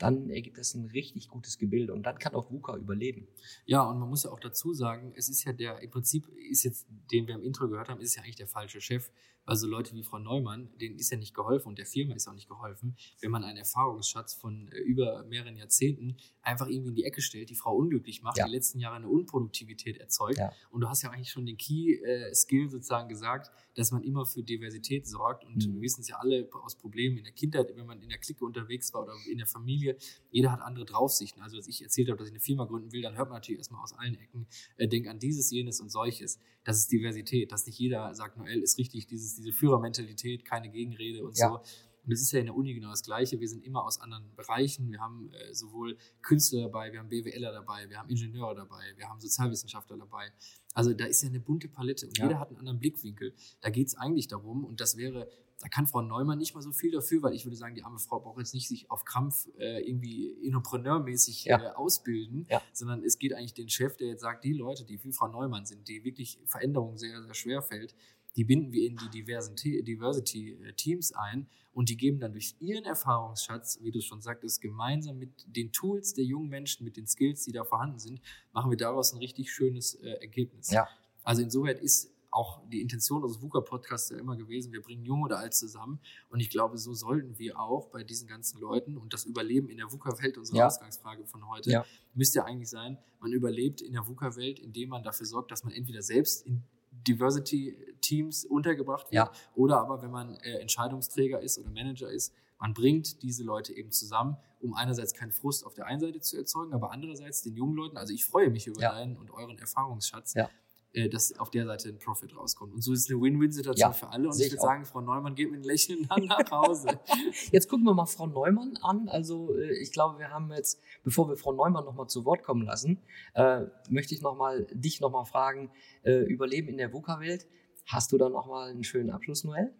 dann 0.00 0.30
ergibt 0.30 0.56
das 0.56 0.74
ein 0.74 0.86
richtig 0.86 1.28
gutes 1.28 1.58
Gebilde 1.58 1.92
und 1.92 2.04
dann 2.04 2.18
kann 2.18 2.34
auch 2.34 2.50
VUCA 2.50 2.76
überleben. 2.76 3.28
Ja, 3.66 3.82
und 3.82 3.98
man 3.98 4.08
muss 4.08 4.24
ja 4.24 4.30
auch 4.30 4.40
dazu 4.40 4.72
sagen, 4.72 5.12
es 5.14 5.28
ist 5.28 5.44
ja 5.44 5.52
der, 5.52 5.80
im 5.80 5.90
Prinzip 5.90 6.26
ist 6.50 6.64
jetzt, 6.64 6.86
den 7.12 7.26
wir 7.26 7.34
im 7.34 7.42
Intro 7.42 7.68
gehört 7.68 7.90
haben, 7.90 8.00
ist 8.00 8.16
ja 8.16 8.22
eigentlich 8.22 8.36
der 8.36 8.48
falsche 8.48 8.80
Chef. 8.80 9.10
Also 9.50 9.66
Leute 9.66 9.94
wie 9.96 10.04
Frau 10.04 10.20
Neumann, 10.20 10.68
denen 10.80 10.96
ist 10.96 11.10
ja 11.10 11.16
nicht 11.18 11.34
geholfen 11.34 11.66
und 11.70 11.78
der 11.78 11.86
Firma 11.86 12.14
ist 12.14 12.28
auch 12.28 12.34
nicht 12.34 12.48
geholfen, 12.48 12.94
wenn 13.20 13.32
man 13.32 13.42
einen 13.42 13.58
Erfahrungsschatz 13.58 14.32
von 14.34 14.68
äh, 14.68 14.78
über 14.78 15.24
mehreren 15.24 15.56
Jahrzehnten 15.56 16.16
einfach 16.42 16.68
irgendwie 16.68 16.90
in 16.90 16.94
die 16.94 17.02
Ecke 17.04 17.20
stellt, 17.20 17.50
die 17.50 17.56
Frau 17.56 17.74
unglücklich 17.74 18.22
macht, 18.22 18.38
Ja. 18.38 18.46
die 18.46 18.52
letzten 18.52 18.78
Jahre 18.78 18.94
eine 18.96 19.08
Unproduktivität 19.08 19.98
erzeugt. 19.98 20.38
Ja. 20.38 20.52
Und 20.70 20.82
du 20.82 20.88
hast 20.88 21.02
ja 21.02 21.10
eigentlich 21.10 21.30
schon 21.32 21.46
den 21.46 21.56
Key-Skill 21.56 22.70
sozusagen 22.70 23.08
gesagt, 23.08 23.50
dass 23.74 23.90
man 23.90 24.04
immer 24.04 24.24
für 24.24 24.42
Diversität 24.44 25.08
sorgt. 25.08 25.44
Und 25.44 25.66
Mhm. 25.66 25.74
wir 25.74 25.80
wissen 25.82 26.02
es 26.02 26.08
ja 26.08 26.16
alle 26.20 26.48
aus 26.52 26.76
Problemen 26.76 27.18
in 27.18 27.24
der 27.24 27.32
Kindheit, 27.32 27.72
wenn 27.74 27.86
man 27.86 28.00
in 28.02 28.08
der 28.08 28.18
Clique 28.18 28.44
unterwegs 28.44 28.94
war 28.94 29.02
oder 29.02 29.14
in 29.28 29.38
der 29.38 29.46
Familie, 29.48 29.96
jeder 30.30 30.52
hat 30.52 30.60
andere 30.60 30.84
Draufsichten. 30.84 31.42
Also 31.42 31.56
als 31.56 31.66
ich 31.66 31.82
erzählt 31.82 32.08
habe, 32.08 32.18
dass 32.18 32.28
ich 32.28 32.32
eine 32.34 32.40
Firma 32.40 32.66
gründen 32.66 32.92
will, 32.92 33.02
dann 33.02 33.16
hört 33.16 33.28
man 33.30 33.38
natürlich 33.38 33.58
erstmal 33.58 33.82
aus 33.82 33.94
allen 33.94 34.14
Ecken, 34.14 34.46
äh, 34.76 34.86
denk 34.86 35.08
an 35.08 35.18
dieses, 35.18 35.50
jenes 35.50 35.80
und 35.80 35.90
solches. 35.90 36.38
Das 36.62 36.78
ist 36.78 36.92
Diversität, 36.92 37.50
dass 37.52 37.66
nicht 37.66 37.78
jeder 37.78 38.14
sagt, 38.14 38.36
Noel 38.36 38.60
ist 38.62 38.76
richtig, 38.78 39.06
dieses, 39.06 39.34
diese 39.40 39.52
Führermentalität, 39.52 40.44
keine 40.44 40.70
Gegenrede 40.70 41.24
und 41.24 41.36
Ja. 41.38 41.48
so. 41.48 41.60
Und 42.06 42.12
es 42.12 42.22
ist 42.22 42.32
ja 42.32 42.40
in 42.40 42.46
der 42.46 42.54
Uni 42.56 42.72
genau 42.72 42.88
das 42.90 43.02
Gleiche. 43.02 43.38
Wir 43.40 43.48
sind 43.48 43.62
immer 43.62 43.84
aus 43.84 44.00
anderen 44.00 44.34
Bereichen. 44.34 44.90
Wir 44.90 45.00
haben 45.00 45.30
äh, 45.34 45.52
sowohl 45.52 45.98
Künstler 46.22 46.62
dabei, 46.62 46.90
wir 46.92 46.98
haben 46.98 47.10
BWLer 47.10 47.52
dabei, 47.52 47.88
wir 47.90 47.98
haben 47.98 48.08
Ingenieure 48.08 48.54
dabei, 48.54 48.82
wir 48.96 49.06
haben 49.08 49.20
Sozialwissenschaftler 49.20 49.98
dabei. 49.98 50.32
Also 50.72 50.94
da 50.94 51.04
ist 51.04 51.22
ja 51.22 51.28
eine 51.28 51.40
bunte 51.40 51.68
Palette 51.68 52.06
und 52.06 52.16
Ja. 52.16 52.24
jeder 52.24 52.38
hat 52.40 52.48
einen 52.48 52.58
anderen 52.58 52.78
Blickwinkel. 52.80 53.34
Da 53.60 53.68
geht 53.70 53.88
es 53.88 53.96
eigentlich 53.96 54.28
darum, 54.28 54.64
und 54.64 54.80
das 54.80 54.96
wäre, 54.96 55.28
da 55.60 55.68
kann 55.68 55.86
Frau 55.86 56.00
Neumann 56.00 56.38
nicht 56.38 56.54
mal 56.54 56.62
so 56.62 56.72
viel 56.72 56.90
dafür, 56.90 57.22
weil 57.22 57.34
ich 57.34 57.44
würde 57.44 57.56
sagen, 57.56 57.74
die 57.74 57.82
arme 57.84 57.98
Frau 57.98 58.18
braucht 58.18 58.38
jetzt 58.38 58.54
nicht 58.54 58.66
sich 58.66 58.90
auf 58.90 59.04
Krampf 59.04 59.46
äh, 59.58 59.86
irgendwie 59.86 60.32
entrepreneurmäßig 60.46 61.44
Ja. 61.44 61.60
äh, 61.60 61.68
ausbilden, 61.74 62.46
Ja. 62.48 62.62
sondern 62.72 63.02
es 63.04 63.18
geht 63.18 63.34
eigentlich 63.34 63.54
den 63.54 63.68
Chef, 63.68 63.96
der 63.98 64.08
jetzt 64.08 64.22
sagt, 64.22 64.44
die 64.44 64.54
Leute, 64.54 64.84
die 64.84 65.02
wie 65.04 65.12
Frau 65.12 65.28
Neumann 65.28 65.66
sind, 65.66 65.86
die 65.88 66.02
wirklich 66.04 66.40
Veränderung 66.46 66.96
sehr, 66.96 67.22
sehr 67.22 67.34
schwer 67.34 67.62
fällt, 67.62 67.94
die 68.36 68.44
binden 68.44 68.72
wir 68.72 68.86
in 68.86 68.96
die 68.96 69.08
diversen 69.10 69.56
Te- 69.56 69.82
Diversity-Teams 69.82 71.12
ein 71.12 71.48
und 71.72 71.88
die 71.88 71.96
geben 71.96 72.18
dann 72.20 72.32
durch 72.32 72.54
ihren 72.60 72.84
Erfahrungsschatz, 72.84 73.78
wie 73.82 73.90
du 73.90 74.00
schon 74.00 74.20
sagtest, 74.20 74.60
gemeinsam 74.60 75.18
mit 75.18 75.30
den 75.46 75.72
Tools 75.72 76.14
der 76.14 76.24
jungen 76.24 76.48
Menschen, 76.48 76.84
mit 76.84 76.96
den 76.96 77.06
Skills, 77.06 77.44
die 77.44 77.52
da 77.52 77.64
vorhanden 77.64 77.98
sind, 77.98 78.20
machen 78.52 78.70
wir 78.70 78.76
daraus 78.76 79.12
ein 79.12 79.18
richtig 79.18 79.52
schönes 79.52 79.94
äh, 79.94 80.10
Ergebnis. 80.20 80.70
Ja. 80.70 80.88
Also 81.22 81.42
insoweit 81.42 81.80
ist 81.80 82.12
auch 82.32 82.62
die 82.68 82.80
Intention 82.80 83.24
unseres 83.24 83.42
VUCA-Podcasts 83.42 84.10
ja 84.10 84.18
immer 84.18 84.36
gewesen, 84.36 84.72
wir 84.72 84.82
bringen 84.82 85.04
Jung 85.04 85.22
oder 85.22 85.38
Alt 85.40 85.52
zusammen. 85.52 85.98
Und 86.28 86.38
ich 86.38 86.48
glaube, 86.48 86.78
so 86.78 86.94
sollten 86.94 87.36
wir 87.40 87.58
auch 87.58 87.88
bei 87.88 88.04
diesen 88.04 88.28
ganzen 88.28 88.60
Leuten 88.60 88.96
und 88.96 89.12
das 89.12 89.24
Überleben 89.24 89.68
in 89.68 89.78
der 89.78 89.90
VUCA-Welt, 89.90 90.38
unsere 90.38 90.58
Ja. 90.58 90.66
Ausgangsfrage 90.68 91.26
von 91.26 91.48
heute, 91.48 91.70
Ja. 91.72 91.84
müsste 92.14 92.38
ja 92.38 92.44
eigentlich 92.44 92.70
sein, 92.70 92.98
man 93.18 93.32
überlebt 93.32 93.80
in 93.80 93.92
der 93.94 94.06
VUCA-Welt, 94.06 94.60
indem 94.60 94.90
man 94.90 95.02
dafür 95.02 95.26
sorgt, 95.26 95.50
dass 95.50 95.64
man 95.64 95.72
entweder 95.72 96.02
selbst 96.02 96.46
in 96.46 96.62
Diversity-Teams 97.06 98.44
untergebracht 98.44 99.06
wird 99.10 99.14
Ja. 99.14 99.32
oder 99.54 99.80
aber, 99.80 100.02
wenn 100.02 100.10
man 100.10 100.36
äh, 100.36 100.58
Entscheidungsträger 100.58 101.40
ist 101.40 101.58
oder 101.58 101.70
Manager 101.70 102.08
ist, 102.10 102.32
man 102.58 102.74
bringt 102.74 103.22
diese 103.22 103.42
Leute 103.42 103.72
eben 103.72 103.90
zusammen, 103.90 104.36
um 104.60 104.74
einerseits 104.74 105.14
keinen 105.14 105.32
Frust 105.32 105.64
auf 105.64 105.74
der 105.74 105.86
einen 105.86 106.00
Seite 106.00 106.20
zu 106.20 106.36
erzeugen, 106.36 106.74
aber 106.74 106.90
andererseits 106.92 107.42
den 107.42 107.56
jungen 107.56 107.74
Leuten, 107.74 107.96
also 107.96 108.12
ich 108.12 108.24
freue 108.26 108.50
mich 108.50 108.66
über 108.66 108.80
Ja. 108.80 108.92
deinen 108.92 109.16
und 109.16 109.30
euren 109.30 109.58
Erfahrungsschatz, 109.58 110.34
Ja. 110.34 110.50
Äh, 110.92 111.08
dass 111.08 111.38
auf 111.38 111.50
der 111.50 111.66
Seite 111.66 111.88
ein 111.88 111.98
Profit 111.98 112.36
rauskommt. 112.36 112.74
Und 112.74 112.82
so 112.82 112.92
ist 112.92 113.00
es 113.04 113.10
eine 113.10 113.20
Win-Win-Situation 113.20 113.90
Ja, 113.90 113.92
für 113.92 114.08
alle. 114.08 114.28
Und 114.28 114.40
ich 114.40 114.50
würde 114.50 114.60
auch. 114.60 114.64
sagen, 114.64 114.84
Frau 114.84 115.00
Neumann 115.00 115.34
geht 115.34 115.50
mit 115.50 115.58
einem 115.60 115.68
Lächeln 115.68 116.06
dann 116.08 116.24
nach 116.24 116.50
Hause. 116.50 116.98
Jetzt 117.52 117.68
gucken 117.68 117.84
wir 117.84 117.94
mal 117.94 118.06
Frau 118.06 118.26
Neumann 118.26 118.76
an. 118.82 119.08
Also 119.08 119.54
äh, 119.56 119.80
ich 119.80 119.92
glaube, 119.92 120.18
wir 120.18 120.30
haben 120.30 120.50
jetzt, 120.52 120.80
bevor 121.04 121.28
wir 121.28 121.36
Frau 121.36 121.52
Neumann 121.52 121.84
nochmal 121.84 122.08
zu 122.08 122.24
Wort 122.24 122.42
kommen 122.42 122.62
lassen, 122.62 122.98
äh, 123.34 123.62
möchte 123.88 124.14
ich 124.14 124.22
noch 124.22 124.36
mal, 124.36 124.66
dich 124.72 125.00
nochmal 125.00 125.24
fragen, 125.26 125.70
äh, 126.02 126.24
Überleben 126.24 126.68
in 126.68 126.78
der 126.78 126.92
VUCA-Welt. 126.92 127.46
Hast 127.86 128.12
du 128.12 128.18
da 128.18 128.28
nochmal 128.28 128.70
einen 128.70 128.84
schönen 128.84 129.10
Abschluss, 129.10 129.44
Noel? 129.44 129.72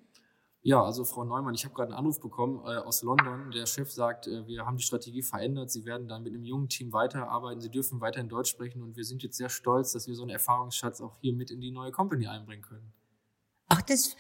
Ja, 0.63 0.83
also 0.83 1.05
Frau 1.05 1.25
Neumann, 1.25 1.55
ich 1.55 1.65
habe 1.65 1.75
gerade 1.75 1.93
einen 1.93 1.99
Anruf 1.99 2.21
bekommen 2.21 2.59
äh, 2.67 2.77
aus 2.77 3.03
London. 3.03 3.51
Der 3.51 3.65
Chef 3.65 3.91
sagt, 3.91 4.27
äh, 4.27 4.47
wir 4.47 4.67
haben 4.67 4.77
die 4.77 4.83
Strategie 4.83 5.23
verändert. 5.23 5.71
Sie 5.71 5.87
werden 5.87 6.07
dann 6.07 6.23
mit 6.23 6.35
einem 6.35 6.45
jungen 6.45 6.69
Team 6.69 6.93
weiterarbeiten. 6.93 7.63
Sie 7.63 7.71
dürfen 7.71 8.03
weiterhin 8.03 8.29
Deutsch 8.29 8.51
sprechen 8.51 8.83
und 8.83 8.95
wir 8.95 9.05
sind 9.05 9.23
jetzt 9.23 9.39
sehr 9.39 9.49
stolz, 9.49 9.93
dass 9.93 10.07
wir 10.07 10.15
so 10.15 10.23
einen 10.23 10.31
Erfahrungsschatz 10.31 11.01
auch 11.01 11.17
hier 11.21 11.33
mit 11.33 11.51
in 11.51 11.63
die 11.63 11.71
neue 11.71 11.93
Company 11.93 12.27
einbringen 12.27 12.63
können. 12.63 12.93
Ach, 13.69 13.81
das, 13.81 14.17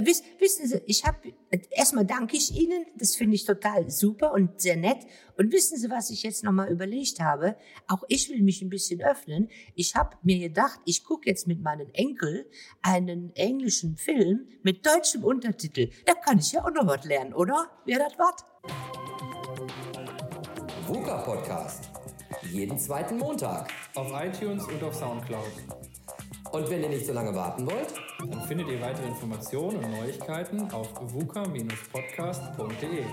wiss, 0.00 0.22
wissen 0.38 0.66
Sie, 0.66 0.80
ich 0.86 1.04
habe, 1.04 1.34
erstmal 1.70 2.06
danke 2.06 2.36
ich 2.36 2.54
Ihnen, 2.54 2.86
das 2.96 3.14
finde 3.14 3.34
ich 3.34 3.44
total 3.44 3.90
super 3.90 4.32
und 4.32 4.60
sehr 4.60 4.76
nett. 4.76 4.98
Und 5.36 5.52
wissen 5.52 5.76
Sie, 5.78 5.90
was 5.90 6.10
ich 6.10 6.22
jetzt 6.22 6.44
nochmal 6.44 6.70
überlegt 6.70 7.20
habe? 7.20 7.56
Auch 7.88 8.02
ich 8.08 8.30
will 8.30 8.42
mich 8.42 8.62
ein 8.62 8.70
bisschen 8.70 9.02
öffnen. 9.02 9.50
Ich 9.74 9.94
habe 9.94 10.16
mir 10.22 10.38
gedacht, 10.38 10.80
ich 10.86 11.04
gucke 11.04 11.28
jetzt 11.28 11.46
mit 11.46 11.60
meinen 11.60 11.92
Enkel 11.94 12.48
einen 12.80 13.34
englischen 13.36 13.96
Film 13.96 14.48
mit 14.62 14.86
deutschem 14.86 15.24
Untertitel. 15.24 15.90
Da 16.06 16.14
kann 16.14 16.38
ich 16.38 16.52
ja 16.52 16.64
auch 16.64 16.70
noch 16.70 16.86
was 16.86 17.04
lernen, 17.04 17.34
oder? 17.34 17.70
Wäre 17.84 18.00
das 18.08 18.18
was? 18.18 18.44
VUCA 20.86 21.18
Podcast. 21.22 21.90
Jeden 22.50 22.78
zweiten 22.78 23.18
Montag. 23.18 23.70
Auf 23.94 24.10
iTunes 24.22 24.64
und 24.64 24.82
auf 24.82 24.94
Soundcloud. 24.94 25.52
Und 26.52 26.68
wenn 26.70 26.82
ihr 26.82 26.88
nicht 26.88 27.06
so 27.06 27.12
lange 27.12 27.34
warten 27.34 27.66
wollt, 27.66 27.94
Dann 28.30 28.42
findet 28.42 28.68
ihr 28.68 28.80
weitere 28.80 29.06
Informationen 29.08 29.84
und 29.84 29.90
Neuigkeiten 29.90 30.70
auf 30.70 30.88
vuca-podcast.de. 31.12 33.04